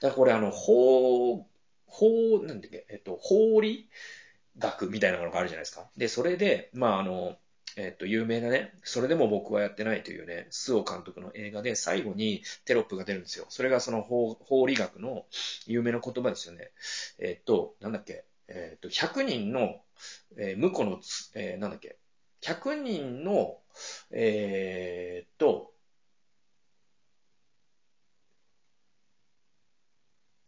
[0.02, 1.46] だからこれあの、法、
[1.88, 3.90] 法、なんだっけ、えっと、法理
[4.58, 5.88] 学みたいなのがあるじゃないですか。
[5.98, 7.38] で、それで、まああの、
[7.76, 13.46] えっと、有名なね、それでも僕はやってないというね、スオ監督の映画で最後にテロップが出るんですよ。
[13.50, 15.26] それがその法法理学の
[15.66, 16.70] 有名な言葉ですよね。
[17.18, 19.82] えっと、なんだっけ、えっと、100人の、
[20.38, 21.00] えー、婿の、
[21.36, 21.98] えー、なんだっけ、
[22.44, 23.58] 100人の、
[24.12, 25.72] えー、っと、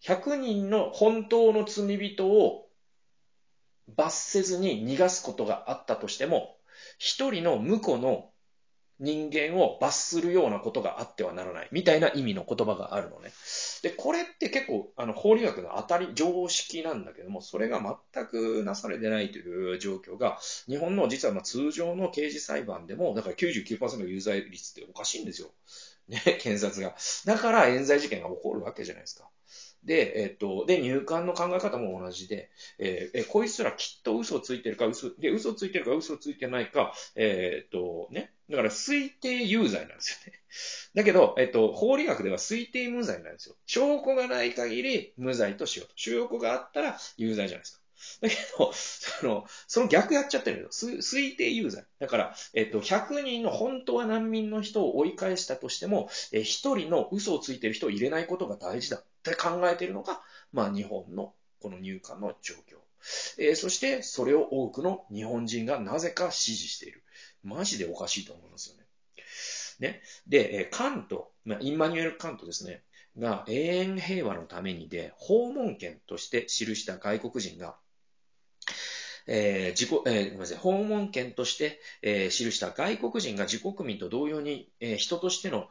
[0.03, 2.67] 100人の本当の罪人を
[3.95, 6.57] 罰せずに逃がすことがあったとしても、
[6.99, 8.29] 一人の婿の
[8.99, 11.69] 人間を罰するようなことがあってはならない。
[11.71, 13.31] みたいな意味の言葉があるのね。
[13.85, 25.51] で、これって結構、あの、法理学の当たり、常識なんだけども、それが全くなされてないという状況が、日本の実はま通常の刑事裁判でも、だから99%の有罪率っておかしいんですよ。
[26.07, 26.95] ね、 検察が。
[27.25, 29.29] だから冤罪事件が起こるわけじゃないですか。
[29.83, 38.33] で、えっと、で、入管の考え方も同じで、えー、こいつらきっと嘘ついてるか、嘘、で、嘘ついてるか、嘘ついてないか、えー、っと、ね。
[38.49, 40.39] だから推定有罪なんですよね。
[40.93, 43.55] だけど、えっと、法理学では推定無罪なんですよ。
[43.65, 45.93] 証拠がない限り無罪としようと。
[45.95, 47.85] 証拠があったら有罪じゃないですか。
[48.21, 50.97] だけど、その、その逆やっちゃってるんですよ。
[50.97, 51.85] 推定有罪。
[51.99, 56.43] だから、えっと、100人の本当は難民の人を追い返したとしても、え、1
[56.77, 62.77] 人の嘘をついてる人を入れないことが大事だって考えてるのが、まあ、日本のこの入管の状況。
[63.37, 67.03] えー、そして、それを多くの日本人がなぜか支持している。
[67.45, 68.83] マジでおかしいと思いますよね。
[69.79, 70.01] ね。
[70.27, 72.83] で、カント、ま、インマニュエル・カントですね。
[73.17, 77.77] が永遠平和のためにで訪問権として記した外国人が
[79.27, 85.67] えー、自己、えー、ごめんなさい、訪問権として、えー、記した外国人が自国民と同様に、えー、人としての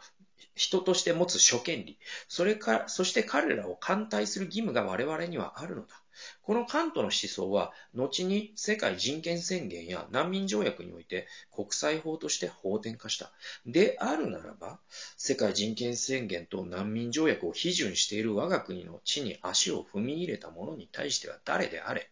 [0.54, 6.00] 人として持つ諸権利、それか、そして彼らを歓待する義務が我々にはあるのだ。
[6.42, 13.32] このカントの思想は、後に世界人権宣言や難民条約において国際法として法典化した。
[13.66, 14.78] であるならば、
[15.16, 22.10] 世界人権宣言と難民条約を批准している我が国の地に足を踏み入れた者に対しては誰であれ、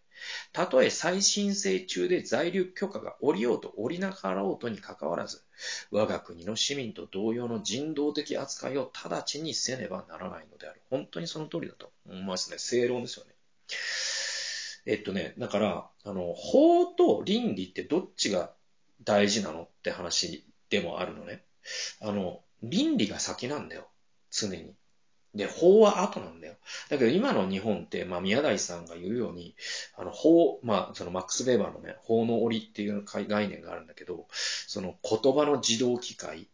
[0.53, 5.43] たとえ再申請中で在留許可が下りようと下りなかろうとにかかわらず、
[5.91, 10.81] 我が国の市民と同様の人道的扱いを直ちにせねばならないのである。
[10.91, 12.59] 本当にその通りだと思いますね。
[12.59, 13.33] 正論ですよね。
[14.85, 18.53] えっとね、だから、あの、法と倫理ってどっちが
[19.05, 21.45] 大事なのって話でもあるのね。
[22.01, 23.89] あの、倫理が先なんだよ。
[24.31, 24.75] 常に。
[25.35, 26.55] で、法は後なんだよ。
[26.91, 29.55] だけど今の日本って、まあ宮台さんが言うように、
[29.97, 34.27] あの法、まあそのマックス・ベーバーのね、法の折っていう概念があるんだけど、
[34.67, 36.49] その言葉の自動機械、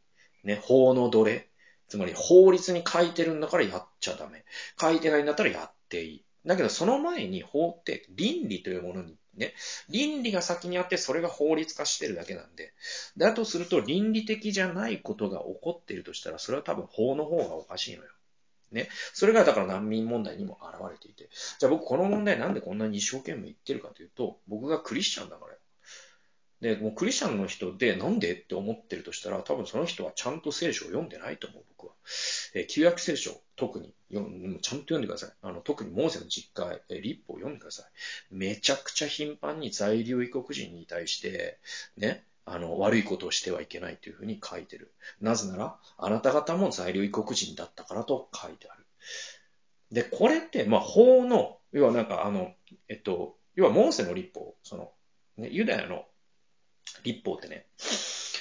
[0.45, 1.49] ね、法の奴隷、
[1.89, 4.45] つまり法律に書いてるんだからやっちゃダメ。
[4.81, 6.25] 書いてないんだったらやっていい。
[6.47, 9.55] だけどその前に法って倫理というものにね、
[9.89, 12.75] 倫理が先にあってそれが法律化してるだけなんで、
[13.17, 18.11] だとすると倫理的じゃないことが起こっているとしたら、それは多分法の方がおかしいのよ。
[18.73, 18.89] ね。
[19.13, 21.29] それがだから難民問題にも現れていて。
[21.59, 25.59] じゃあ僕この問題なんでこんなに一生懸命言ってるかというと、僕がクリスチャンだからよ。
[26.61, 31.95] で、もうクリスチャンの人でなんでって思ってるとしたら、多分その人はちゃんと聖書を読んでないと思う、僕は。
[32.55, 35.33] えー、旧約聖書、特にちゃんと読んでください。
[35.43, 37.87] あの、特にモーセの実会、えー、立法を読んでください。
[38.31, 41.59] めちゃくちゃ頻繁に在留異国人に対して、
[41.97, 44.93] ね、あの、悪いことをしてはいけないというふうに書いてる。
[45.21, 48.87] なぜなら、あなた方も在留異国人だったからと書いてある。
[49.93, 52.53] で、これって、まあ、法の、要はなんかあの、
[52.89, 54.93] えっと、要はモーセの立法、その、
[55.37, 56.05] ね、ユダヤの
[57.05, 57.67] 立法ってね、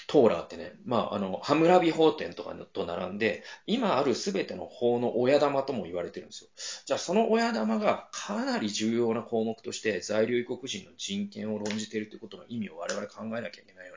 [0.07, 6.49] トーラーってね、まあ、あの、ハムラビ法典とかと並んで、今あるすべての法の親玉とも言われてるんですよ。
[6.85, 13.96] じゃあ、その親玉がかなり重要な項目として在留異国人の人権を論じているということの意味を我々考えなきゃいけないよ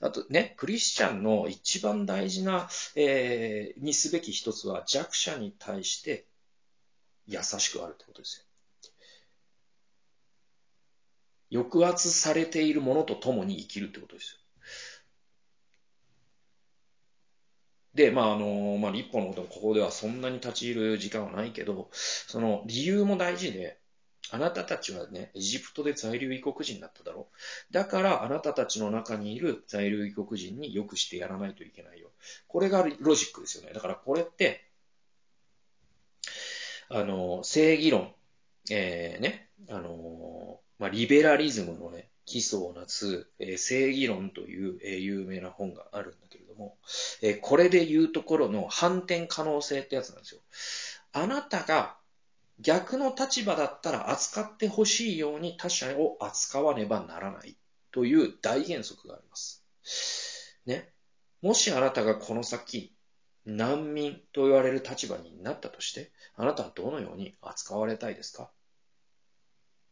[0.00, 6.26] あとね、クリスチャンの一番大事な、えー、にすべき一つは弱者に対して
[7.26, 8.44] 優しくあるってことですよ。
[11.62, 14.46] 抑圧されているものと共に生きるってことですよ。
[17.94, 23.78] で、まあ、あの、まあ、立法のこともここではそんなに立ち入る時間はないけど、その理由も大事で、
[24.30, 27.28] あなたたちはね、エジプトで在留異国人だっただろ？
[27.70, 27.72] う。
[27.72, 32.08] だから、あなたたちの中にいる在留異国人によくしてやらないといけないよ。
[32.48, 33.72] これがロジックですよね。
[33.72, 34.64] だから、これって、
[36.88, 38.12] あの、正義論、
[38.70, 46.76] えー、ね、あの、まあ、リベラリズムのね、基礎をなす、えー、正義論という、えー、有名な本があるんだけれども、
[47.22, 50.40] えー、これで言うところの反転可能性ってやつなんですよ。
[51.12, 51.96] あなたが
[52.58, 57.56] 逆の立場だったら扱ってほしいように他者を扱わねばならない
[57.92, 59.64] という大原則があります。
[60.64, 60.90] ね。
[61.42, 62.94] もしあなたがこの先、
[63.44, 68.50] 難民と言われる立場になったとして、あなたはどのように扱われたいですか？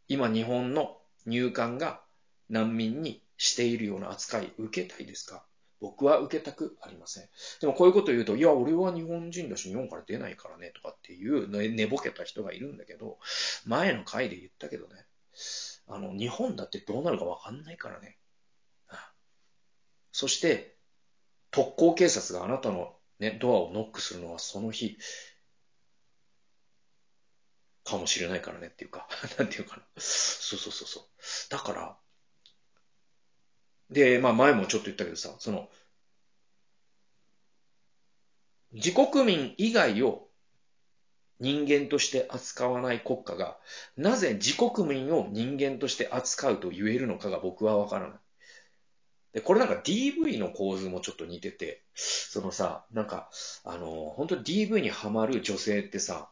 [0.08, 2.00] 今日本の入管が
[2.48, 5.44] 難民にしているような扱い受けたいですか？
[5.84, 7.28] 僕は受けたくありません。
[7.60, 13.18] でもこういうこと言うと、いや、俺は日本人だし日本から出ないからねとかっていう寝ぼけた人がいるんだけど、
[13.66, 15.04] 前の回で言ったけどね、
[15.86, 18.16] あの、日本だってどうなるかわかんないからね。
[20.10, 20.74] そして、
[21.50, 24.96] 特攻警察があなたのね、ドアをノックするのはその日、
[27.84, 29.06] かもしれないからねっていうか、
[29.38, 29.82] なんていうかな。
[29.98, 31.50] そうそうそうそう。
[31.50, 31.98] だから、
[33.90, 35.68] で、まあ前もちょっと言ったけどさ、その、
[38.72, 40.28] 自国民以外を
[41.40, 43.58] 人間として扱わない国家が、
[43.96, 48.18] なぜ自国民を人間として扱うと言えるのかが僕はわからない。
[49.34, 53.30] で、これなんか DV の構図もちょっと似てて、そのさ、なんか、
[53.64, 56.30] あの、本当に DV にハマる女性ってさ、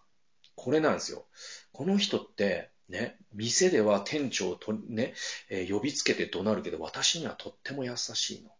[0.54, 1.26] これなんですよ。
[1.72, 5.14] この人って、ね、店では店長とね、
[5.48, 8.50] えー、呼びつけて怒鳴るけど、私にはとっても優しいの。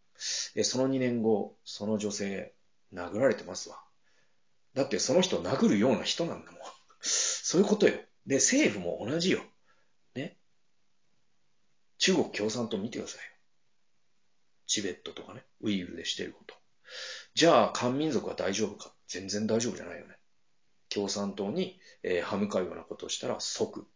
[0.55, 2.55] えその2年後、その女性、
[2.95, 3.79] 殴られてますわ。
[4.73, 6.61] だってその人殴るような人なんだもん。
[7.03, 7.95] そういうことよ。
[8.27, 9.45] で、政府も同じよ。
[10.15, 10.38] ね。
[11.98, 13.33] 中国共産党見てくださいよ。
[14.67, 16.54] チベットとかね、ウイグルでしてること。
[17.35, 18.94] じゃあ、漢民族は大丈夫か？
[19.09, 20.17] 全然大丈夫じゃないよね。
[20.88, 23.87] 共産党に、えー、歯向かうようなことをしたら即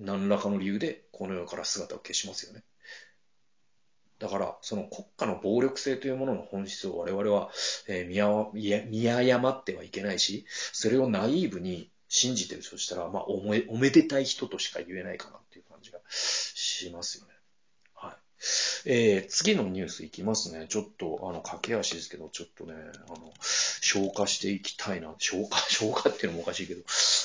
[0.00, 2.64] 何らかの理由でこの世から姿を消しますよね。
[4.18, 7.50] だから、その国家の暴力性というものの本質を我々は、
[7.88, 13.42] え、見誤ってはいけないし、それをナイーブに信じてるとしたら、まあ、お
[13.78, 17.39] めでたい人としか言えないかなっていう感じがしますよね。
[18.86, 20.66] えー、次のニュースいきますね。
[20.68, 22.74] ちょっと、あの、駆け足ですけど、ちょっとね、
[23.08, 25.14] あの、消化していきたいな。
[25.18, 26.82] 消化、 消化っていうのもおかしいけど、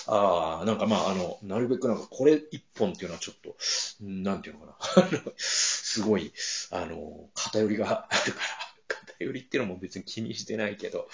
[0.08, 3.56] ああ、なんかまあ、あの、なるべくなんかこれ一本っていうのはちょっと、
[4.02, 5.34] なんていうのかな。
[5.38, 6.34] すごい、
[6.72, 8.48] あの、偏りがあるから、
[8.88, 11.08] 偏りっていうのも別に気にしてないけど、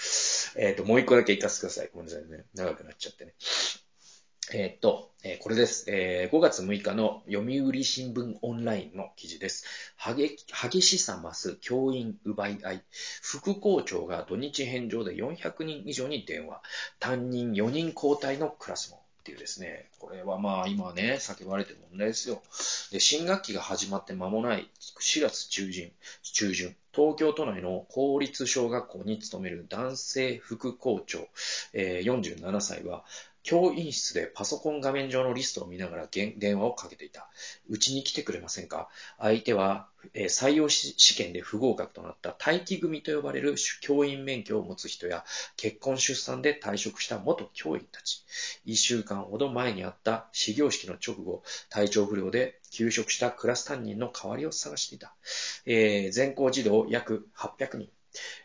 [0.56, 1.90] えっ、ー、と、もう一個だけ行かせてください。
[1.92, 2.44] ごめんなさいね。
[2.54, 3.34] 長くなっちゃってね。
[4.50, 6.36] え、っと、え、これです、えー。
[6.36, 9.64] 5月6日の読売新聞オンラインの記事です。
[10.16, 12.82] 激激しさ増す教員奪い合い。
[13.22, 16.60] 副校長が土日返上で400人以上に電話。
[16.98, 19.02] 担任4人交代のクラスも。
[19.20, 19.88] っていうですね。
[20.00, 22.42] これはまあ今ね、叫ばれてる問題ですよ。
[22.90, 24.68] で、新学期が始まって間もない
[25.00, 25.92] 4月中旬、
[26.24, 31.28] 中旬、東京都内の公立小学校に勤める男性副校長、
[31.72, 33.04] えー、47歳は、
[33.42, 37.28] 教員室でパソコン画面上のリストを見ながら電話をかけていた。
[37.68, 38.88] うちに来てくれませんか？
[39.18, 45.24] 相手は、え、採用試験で不合格となった待機組と呼ばれる教員免許を持つ人や、
[45.56, 48.24] 結婚出産で退職した元教員たち。
[48.64, 55.14] 一週間ほど前にあった始業式の直後、体調不良で休職したクラス担任の代わりを探していた。
[55.66, 57.88] えー、全校児童約800人。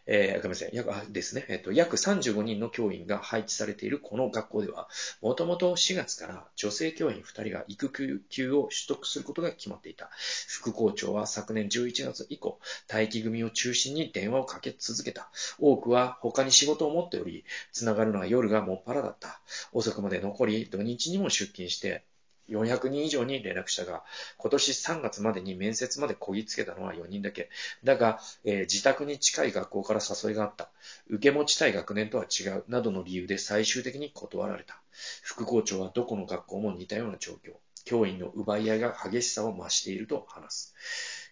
[0.06, 4.88] えー、ごめんなさい、約ですね、えっと、約35人の教員が配置されているこの学校では、
[5.22, 10.10] もともと4月から女性教員2人が育休を取得することが決まっていた。
[10.48, 12.60] 副校長は昨年11月以降、
[12.92, 15.30] 待機組を中心に電話をかけ続けた。
[15.60, 17.44] 多くは他に仕事を持っており、
[17.74, 19.42] つながるのは夜がもっぱらだった。
[19.74, 22.04] 遅くまで残り、土日にも出勤して、
[22.50, 24.04] 400人以上に連絡したが、
[24.38, 27.50] 今年3月までに面接までこぎつけたのは4人だけ。
[27.84, 30.70] だが、えー、自宅に近い学校から誘いがあった。
[31.08, 32.64] 受け持ちたい学年とは違う。
[32.68, 34.80] などの理由で最終的に断られた。
[35.22, 37.54] 副校長はどこの学校も似たような状況。
[37.86, 40.76] 教員の奪い合いが激しさを増していると話す。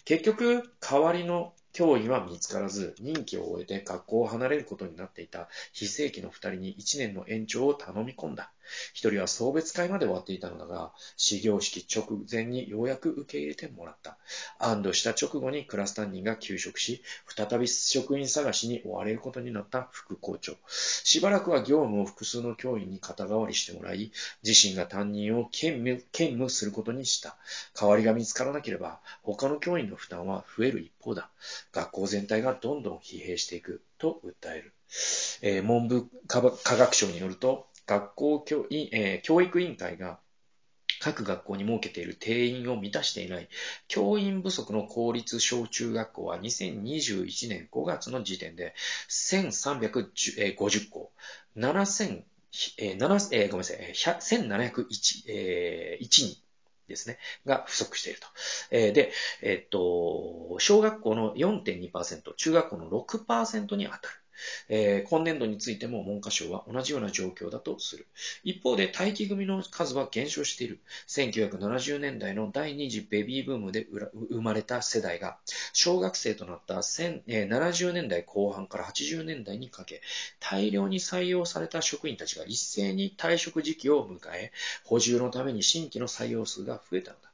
[0.05, 8.53] 結局、代わりの教員は見つからず、任期を終えて学校を離れることになっていた非正規の二人に1年の延長を頼み込んだ。
[8.93, 14.17] 一人は送別会まで終わっていたのだが、始業式直前にようやく受け入れてもらった。
[14.59, 20.55] 安堵した直後にクラス担任が休職し、再び職員探しに追われることになった副校長。
[20.67, 24.11] しばらくは業務を複数の教員に肩代わりしてもらい、
[24.43, 27.37] 自身が担任を兼務兼務することにした。
[27.79, 31.29] 代わりが見つからなければ、他の教員の負担は増える一方だ。
[31.71, 34.73] 学校全体がどんどん疲弊していくと訴える。
[35.41, 40.19] えー、文部科学省によると、学校教,、えー、教育委員会が
[40.99, 43.49] 各学校に設けている定員を満たしていない
[43.87, 48.73] 教員不足の公立小中学校は2021年5月の時点で
[49.09, 51.11] 1350校、
[51.57, 52.23] 7000、
[52.77, 52.95] えー
[53.31, 56.37] えー、ごめんなさい、1701、えー、人
[56.87, 58.27] ですね、が不足していると。
[58.69, 59.11] えー、で、
[59.41, 64.01] えっと、小学校の4.2%、中学校の6%に当たる。
[64.69, 68.07] えー、今年度についても文科省は同じような状況だとする。
[68.43, 70.79] 一方で待機組の数は減少している。
[71.07, 73.87] 1970年代の第二次ベビーブームで
[74.29, 75.37] 生まれた世代が、
[75.73, 80.01] 小学生となった70年代後半から80年代にかけ、
[80.39, 84.51] 大量に採用された職員たちが一斉に退職時期を迎え、
[84.83, 87.31] 補充のために新規の採用数が増えたのだ。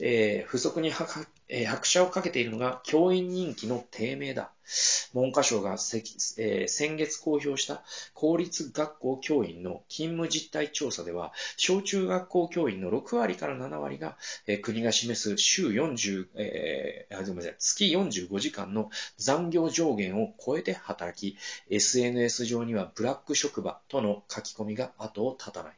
[0.00, 1.26] えー、不足に拍
[1.86, 4.52] 車をかけているのが教員人気の低迷だ。
[5.14, 7.82] 文科省が、えー、先月公表した
[8.14, 14.16] 公立学校教員の勤務実態調査では、小中学校教員の6割から7割が、
[14.46, 21.36] えー、国が示す週40、えー、ごめんなさい、月45時間の残業上限を超えて働き、
[21.70, 25.72] SNS 上にはブラック職場との書き込みが後を絶たない。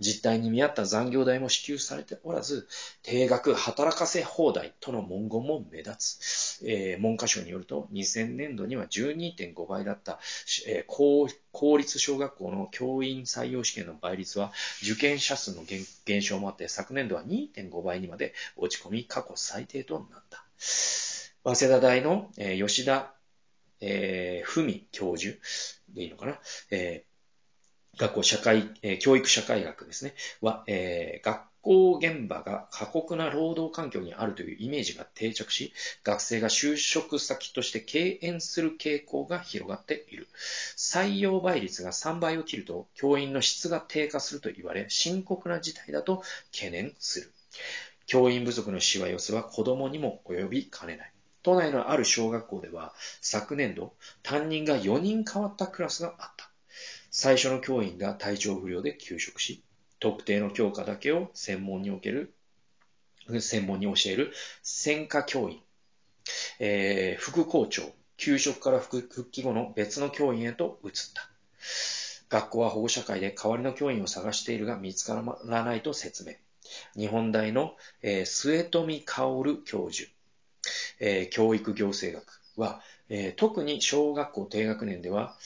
[0.00, 2.68] 実態に見合った残業代も支給されておらず、
[3.02, 6.64] 定額働かせ放題との文言も目立つ。
[6.64, 10.18] えー、文科省によると、2000年度には12.5倍だった、
[10.66, 14.52] えー、公公立小学校の教員採用試験の倍率は、
[14.82, 15.64] 受験者数の
[16.04, 20.44] 減少もあって、昨年度は2.5倍にまで落ち込み、過去最低となった。
[21.44, 23.14] 早稲田大の、えー、吉田、
[23.80, 25.36] えー、文教授
[25.88, 26.38] でいいのかな、
[26.70, 35.72] えー、学校社会、え、教育社会学ですね、は、えー、学校現場が過酷な労働環境にあるというイメージが定着し、
[36.04, 40.28] 学生が就職先として敬遠する傾向が広がっている。
[40.76, 47.32] 採用倍率が3倍を切ると、教員の質が低下すると言われ、深刻な事態だと懸念する。
[48.06, 51.12] 教員不足のしわ寄せは子供にも及びかねない。
[51.42, 56.50] 都内のある小学校では昨年度担任が4人変わったクラスがあった。
[57.10, 59.62] 最初の教員が体調不良で休職し、
[60.00, 62.32] 特定の教科だけを専門における、
[63.40, 64.32] 専門に教える
[64.62, 65.60] 専科教員、
[66.58, 67.82] えー、副校長、
[68.16, 71.28] 休職から復帰後の別の教員へと移った。
[72.28, 76.34] 学校は保護者会で代わりの教員を探しているが見つからないと説明。
[76.96, 80.10] 日本大の、えー、末富薫教授、
[81.00, 85.36] えー、教育行政学は、えー、特に小学校低学年では、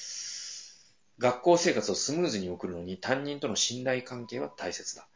[1.22, 5.06] 学校生活をスムーズに送るのに担任との信頼関係は大切だ。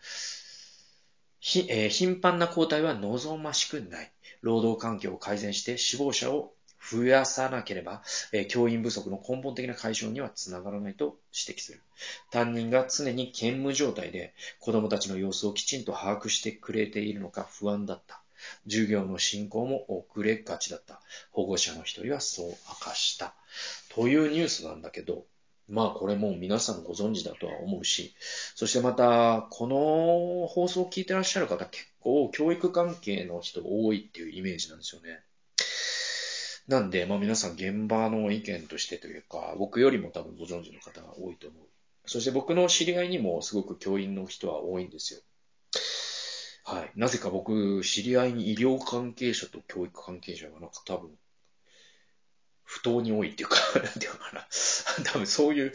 [1.40, 4.12] ひえー、頻繁な交代は望ましくない。
[4.40, 6.52] 労働環境を改善して死亡者を
[6.88, 8.02] 増やさなければ、
[8.32, 11.80] えー、教員不足の根本的な解消にはつながらないと指摘する。
[12.30, 18.22] 担任が常に兼務状態で子供たちの様子をきちんと把握してくれているのか不安だった。
[18.68, 21.00] 授業の進行も遅れがちだった。
[21.32, 23.34] 保護者の一人はそう明かした。
[23.88, 25.24] というニュースなんだけど、
[25.68, 28.14] まあこれも皆さんご存知だとは思うし、
[28.54, 35.20] そしてまた、この放送を聞いてらっしゃる方結構教育関係の人多いっていうイメージなんですよね。
[36.68, 41.62] なんで、まあ皆さん現場の意見としてというか、僕よりも多分ご存知の方が多いと思う。
[42.06, 45.20] そして僕の知り合いにもすごく教員の人は多いんですよ。
[46.64, 46.92] はい。
[46.96, 51.10] なぜか僕、知り合いに医療関係者と教育関係者がなんか多分
[52.76, 54.46] 不当に多いっていうか、 なんていうのかな。
[55.04, 55.72] 多分そういう、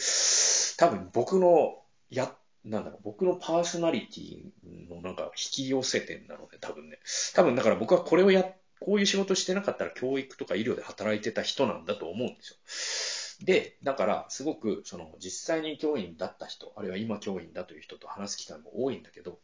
[0.77, 6.99] 多分僕の、や、なんだろう、僕のパーソナリティのなんか引き寄せ点なので、多分ね。
[7.33, 8.43] 多分だから僕はこれをや、
[8.79, 13.45] こういう仕事してなかったら教育とか医療で働いてた人なんだと思うんですよ。
[13.45, 19.39] で、だから、すごく、その、実際に教員だった人、あるいは今教員だという人と話す機会も多いんだけど、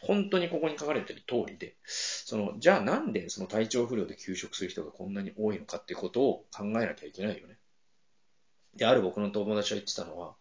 [0.00, 7.56] 本当にここに書かれてる通りで、その、じゃあなんでその体調不良で休職する人がこんなに多いのかってことを考えなきゃいけないよね。
[8.76, 10.34] で、ある僕の友達が言ってたのは、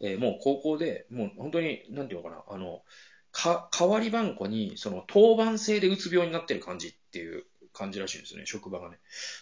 [0.00, 2.82] えー、もう高校で、もう本当に、なんていうのかな、あの、
[3.30, 8.98] か、代わり番号に、その、当番制でうつ病になってる感じっていう感じらしいんですよね、職場がね。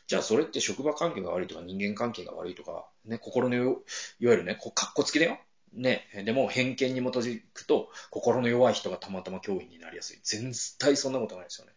[0.06, 3.74] じゃあそれって職場関係が悪いとか人間関係が悪いとか、ね、心のいわ
[4.18, 5.38] ゆるね、こう、かっこつきだよ。
[5.72, 10.20] ね、でも偏見に基づくと、心の弱い人がたまたま教員になりやすい。
[10.22, 11.72] 全体そんなことないですよね。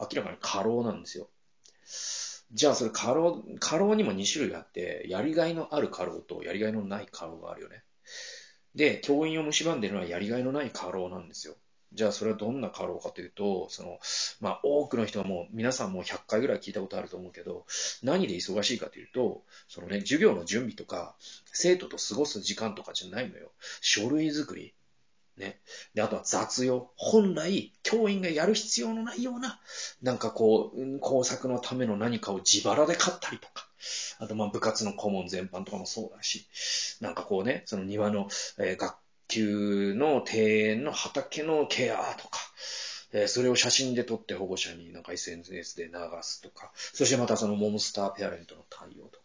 [0.00, 1.28] 明らかに過労なんですよ。
[2.52, 7.82] じゃあそれ過労、過労にも2種類あって、やりがいのある過労とやりがいのない過労があるよね。
[8.74, 11.56] で、教員を蝕んでるのはやりがいのない過労なんですよ。
[11.94, 13.98] じゃあそれはどんな過労かというと、その、
[14.40, 17.66] まあ多くの人がもう、皆さんも100回ぐらい聞いたことあると思うけど、
[18.02, 21.14] 何で忙しいかというと、そのね、授業の準備とか、
[21.46, 23.52] 生徒と過ごす時間とかじゃないのよ。
[23.80, 24.74] 書類作り。
[25.36, 25.58] ね。
[25.94, 26.90] で、あとは雑用。
[26.96, 29.60] 本来、教員がやる必要のないような、
[30.02, 33.68] なんかこう、工作のための何かを自腹で買ったりとか。
[34.18, 36.46] あと、まあ、部活の顧問全般とかもそうだし、
[37.00, 38.28] なんかこうね、その庭の、
[38.58, 38.96] えー、学
[39.28, 42.40] 級の庭園の畑のケアとか、
[43.12, 49.24] えそれを写真で撮って保護者になんか SNS で流すとか、そしてまたそのモンスターペアレントの対応とか。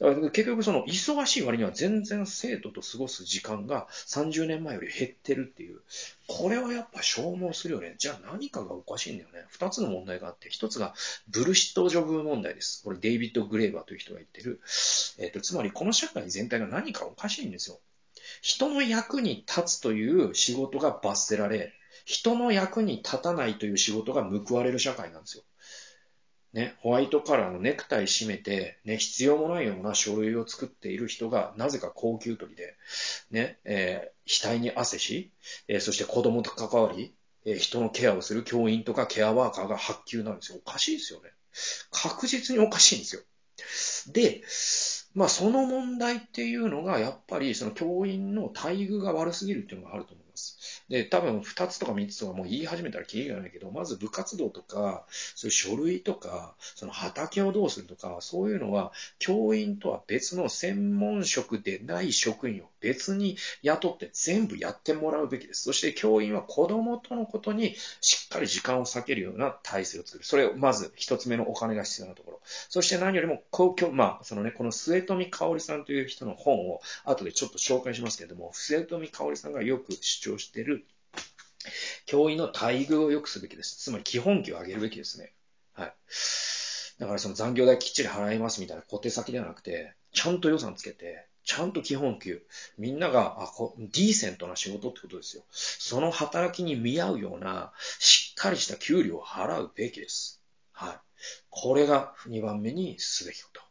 [0.00, 5.80] だから結局その忙しい割には全然生徒と過ごす時間が30年前より減ってるっていう。
[6.26, 7.94] これはやっぱ消耗するよね。
[7.98, 9.44] じゃあ何かがおかしいんだよね。
[9.50, 10.94] 二つの問題があって、一つが
[11.28, 12.82] ブルシットジョブ問題です。
[12.82, 14.60] これデイビッド・グレーバーという人が言ってる。
[15.18, 17.78] えっ、ー、と、つまりこの社会全体が何かおかしいんですよ。
[18.40, 21.72] 人の役に立つという仕事が罰せられ、
[22.04, 25.44] 人の役に立たないという仕事が報われる社会なんですよ。
[26.54, 32.74] ね、ホワイトカラーのネクタイ締めて、ね、必要もないような書類を作っている人が、なぜか高級取りで、
[33.30, 35.30] ね、えー、額に汗し、
[35.68, 37.12] えー、そして子供と関わり、
[37.44, 40.60] えー、人のケアをする教員とかケアワーカーが発給なんですよ。
[40.64, 41.30] おかしいですよね。
[41.90, 43.22] 確実におかしいんですよ。
[44.12, 44.42] で、
[45.14, 50.84] まあその問題っていうのが、やっぱりその教員の待遇が悪すぎるっていうのがあると思います。
[50.88, 55.04] で、多分2つとか3つとかもう言い始めたらきりがないけど、まず部活動とか、
[55.34, 65.62] そういう書類とか、その畑をどうするとか、そういうのは教員とは別の専門職でない職員を別に雇って全部やってもらうべきです。
[65.64, 70.24] そして教員は子供とのことにしっっかり時間を割けるような体制を作る。
[70.24, 72.40] それをまず一つ目のお金が必要なところ。
[72.44, 80.84] そして何よりも公共、まあ、そのね、この末富香織さんという人の本を後でちょっと紹介しますけれども、末富香織さんがよく主張している
[82.06, 83.76] 教員の待遇を良くすべきです。
[83.76, 85.32] つまり基本給を上げるべきですね。
[85.72, 85.94] はい。
[86.98, 92.42] だからその残業代きっちり払いますみたいな小手先ではなくて、ちゃんと予算つけて、ちゃんと基本給。
[92.76, 95.44] みんなが、あ、こディーセントな仕事ってことですよ。
[95.50, 100.42] その働きに見合うような、しっかりした給料を払うべきです。
[100.72, 100.96] はい。
[101.48, 103.62] これが2番目にすべきこと。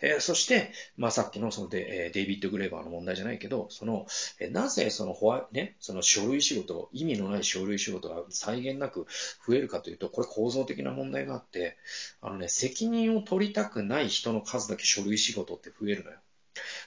[0.00, 4.06] えー、そして、まあ、さっきのそのデデイビッド・グレーバーの問題じゃないけど、その、
[4.40, 9.06] えなぜそのホワね、その書類仕事、意味のない書類仕事が際限なく
[9.46, 11.76] 増えるかというと、これ構造的な問題があって、
[12.20, 16.18] あのね、責任を取りたくない人の数だけ書類仕事って増えるのよ。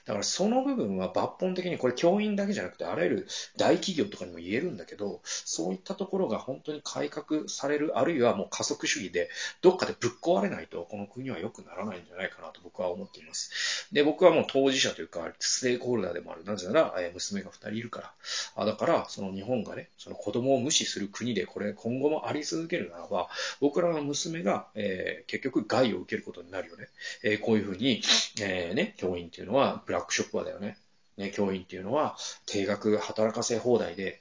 [0.06, 3.26] だからその部分は抜本的に、これ教員だけじゃなくて、あらゆる
[3.56, 9.28] 大企業とかにも言えるんだけど、そういったところが本当に改革される、あるいはもう加速主義で、
[9.62, 13.88] どっかでぶっ壊れないと、この国は良くならないんじゃないかなと僕は思っています。
[13.92, 16.44] で、僕はもう当事者というか、ステークホルダーでもある。
[16.44, 18.12] なぜなら、娘が2人いるから。
[18.54, 23.28] あだから、その日本がね、その子供を無視する国で、これ今後もあり続けるならば、
[23.60, 26.88] 僕らの娘が、えー、結局害を受けることになるよね。
[27.24, 28.02] えー、こういうふうに、
[28.40, 30.78] えー、ね、教員っていうのは、ブラックショップはだよね。
[31.16, 32.16] ね、教員っていうのは、
[32.46, 34.18] 定額働かせ放題で、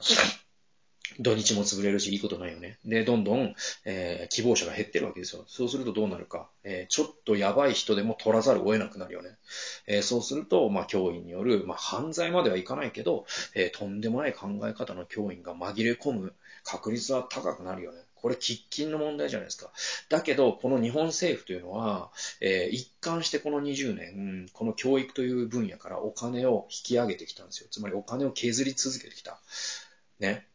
[1.19, 2.77] 土日も潰れるし、いいことないよね。
[2.83, 3.55] で、どんどん、
[3.85, 5.45] えー、希望者が減ってるわけですよ。
[5.47, 6.49] そうするとどうなるか。
[6.63, 9.37] えー、ちょっとやばい人でも取らざるを得なくなるよね。
[9.87, 17.99] えー、そうすると、まあ、教員による、まあ、犯罪まではいかないけど、えとんでもない考え方の教員が紛れ込む確率は高くなるよね。
[18.25, 19.69] これ喫緊の問題じゃないですか。
[20.09, 22.09] だけど、この日本政府というのは、
[22.41, 27.67] えー、一貫してこの20年、この教育という分野からお金を引き上げてきたんですよ。
[27.69, 29.39] つまりお金を削り続けてきた。
[30.19, 30.47] ね。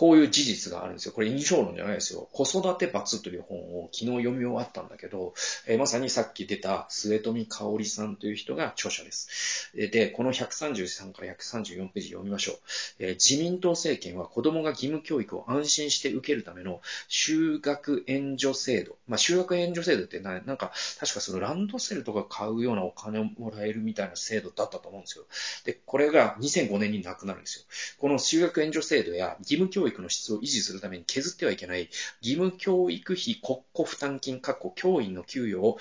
[0.00, 1.12] こういう事実があるんですよ。
[1.12, 2.26] これ印象論じゃないですよ。
[2.32, 5.34] 子育て罰という本を昨日読み終わったんだけど、
[5.66, 9.70] えー、まさにさっき出た末富香織さんという人が著者です。
[9.74, 12.56] で、この133から134ページ読みましょう。
[13.00, 18.96] えー、自民党政権は子供が義務教育を安心して受けるための修学援助制度。
[19.06, 25.26] まあ、修学援助制度ってななんか、確かそのランドセルとか買うようなお金をもらえるみたいな制度だったと思うんですよ。
[25.66, 27.64] で、これが2005年になくなるんですよ。
[27.98, 31.88] この修学援助制度や義務教育育の質を維持するために削ってはいけない
[32.22, 35.78] 義務教育費国庫負担金、過去教員の給与を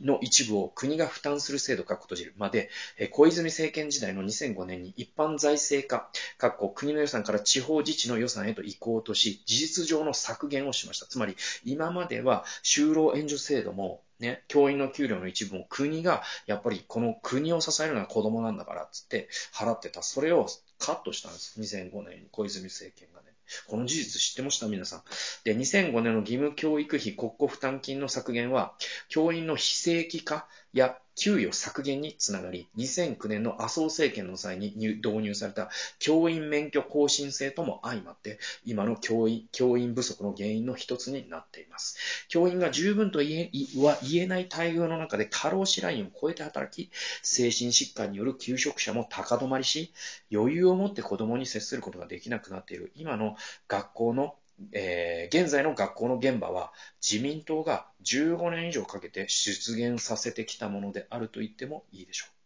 [0.00, 2.70] の一部を国が負担する制度、かっこ閉じるまで、
[3.12, 11.06] 小泉政権時代の2005年に一般財政化、かっこ国の予算から地方自治の予算へと移行とし、事実上の削減をしました。
[11.06, 20.02] つまり、今までは就労援助制度もね、教員の給料の一部も国が、やっぱりこの国を支えるのは子供なんだからっつって払ってた。
[20.02, 20.48] それを
[20.78, 21.60] カットしたんです。
[21.60, 23.27] 2005年に小泉政権がね。
[23.66, 24.66] この事実知ってました？
[24.66, 25.02] 皆さん。
[25.44, 28.74] で、2005年の義務教育費国庫負担金の削減は、
[29.08, 42.26] 教員の非正規化や給与削減につながり、2009年の麻生政権の際に導入された教員免許更新制とも相まって、今の教員教員不足の原因の一つになっています。
[42.28, 46.90] 教員が十分と言えは言えない待遇の中で過労死ラインを超えて働き、
[47.22, 49.92] 精神疾患による休職者も高止まりし、
[50.32, 54.36] 余裕を持って子供に接することができなくなっている今の学校の
[54.72, 56.72] えー、現在の学校の現場は
[57.06, 62.38] 自民党が15年以上かけて出現させてきたものであると言ってもいいでしょう。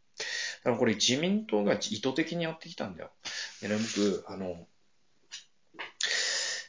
[0.65, 3.11] だからこれ自民党が意図的にやってきたんだよ。
[3.61, 4.67] でね、僕、あの、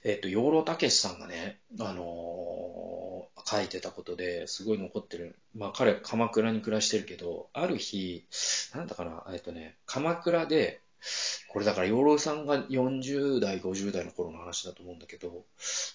[0.04, 5.38] えっ、と、養老たけしさんがね、あのー、書いてたことですごい残ってる。
[5.56, 8.26] まあ彼、鎌倉に暮らしてるけど、ある日、
[8.74, 10.82] なんだかな、えっ、とね、鎌倉で、
[11.49, 15.43] これだから養老さんが40代、50代の頃の話だと思うんだけど、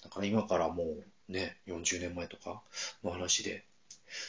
[0.03, 2.61] だから今からもうね、40年前とか
[3.03, 3.63] の話で、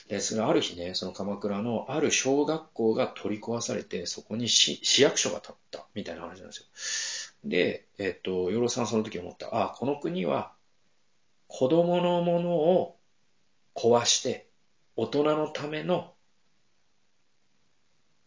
[0.08, 7.48] で、それある日ね、その鎌倉のある小学校が取り壊されて、そこに市役所が建ったみたいな話なんですよ。
[7.48, 9.48] で、えっと、養老さんはその時思った。
[9.52, 10.52] あ、この国は
[11.46, 12.96] 子供のものを
[13.74, 14.46] 壊して、
[14.96, 16.12] 大人のための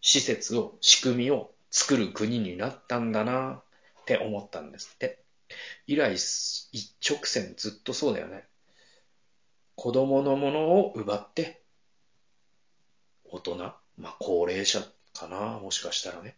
[0.01, 3.63] 施設を、仕組みを作る国になったんだな
[4.01, 5.23] って思ったんですって。
[5.87, 8.45] 以来、一直線ずっとそうだよね。
[9.75, 11.63] 子供のものを奪って、
[13.25, 13.57] 大人、
[13.97, 16.37] まあ高齢者かな、もしかしたらね。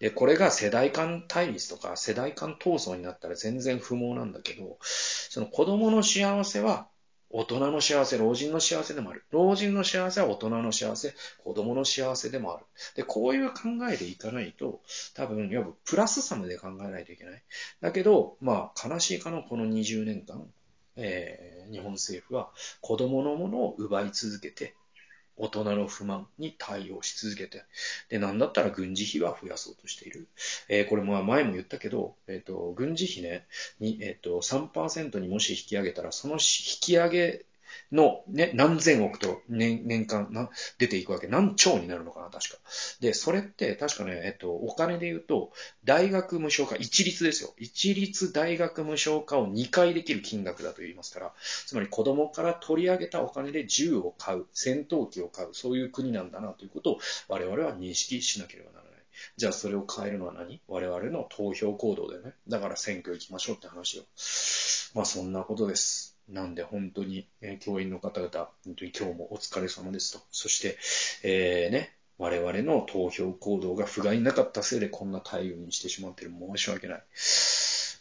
[0.00, 6.88] で、これが世代間対立とか世代間闘争になったら全然不毛なんだけど、その子供の幸せは
[7.32, 9.24] 大人の幸せ、老人の幸せでもある。
[9.30, 12.66] 老人の幸せは大人の幸せ、子供の幸せでもある。
[12.94, 13.54] で、こういう考
[13.90, 14.82] えでいかないと、
[15.14, 17.42] 多分、いわばプラスサムで考えないといけない。
[17.80, 20.46] だけど、まあ、悲しいかのこの20年間、
[20.96, 22.50] えー、日本政府は
[22.82, 24.74] 子供のものを奪い続けて、
[25.36, 27.64] 大人の不満に対応し続けて、
[28.08, 30.28] で、なんだったら軍事費は増やそうとしている。
[30.68, 33.46] えー、これも前も言ったけど、えっ、ー、と、軍事費ね、
[33.80, 36.38] に、えっ、ー、と、3%にもし引き上げたら、その引
[36.80, 37.44] き上げ
[37.90, 41.26] の、ね、何千億と年年間な出ていくわけ。
[41.26, 42.56] 何兆になるのかな、確か。
[43.00, 45.52] で、それって確かね、えっと、お金で言うと、
[45.84, 47.54] 大学無償化、一律ですよ。
[47.58, 51.32] 一律大学無償化を2回できる金額だと言いますから、
[51.66, 56.98] つまり子供から取り上げたお金で銃を買う、戦闘機を買う、そういう国なんだなということを
[57.28, 58.92] 我々は認識しなければならない。
[59.36, 60.60] じゃあそれを変えるのは何？
[60.68, 62.32] 我々の投票行動だよね。
[62.48, 64.04] だから選挙行きましょうって話よ。
[64.94, 66.11] まあそんなことです。
[66.32, 70.20] なんで本当に、え、教員の方々、本当に今日もお疲れ様ですと。
[70.30, 70.78] そして、
[71.22, 76.32] えー、ね、我々の投票行動が不甲斐なかったせいでこんな待遇にしてしまっている。
[76.56, 77.02] 申し訳ない。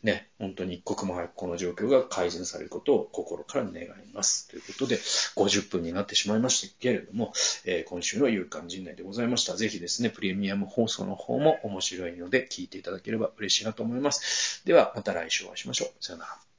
[0.04, 4.48] ね、本当に一刻も早くこの状況が改善されることを心から願います。
[4.48, 7.34] ということで、50分になってしまいましたけれども、
[7.66, 9.58] えー、今週の夕刊陣内でございました。
[9.58, 14.66] ぜひですね、プレミアム放送の方も面白いので聞いていただければ嬉しいなと思います。
[14.66, 15.90] では、また来週お会いしましょう。
[16.00, 16.51] さよなら。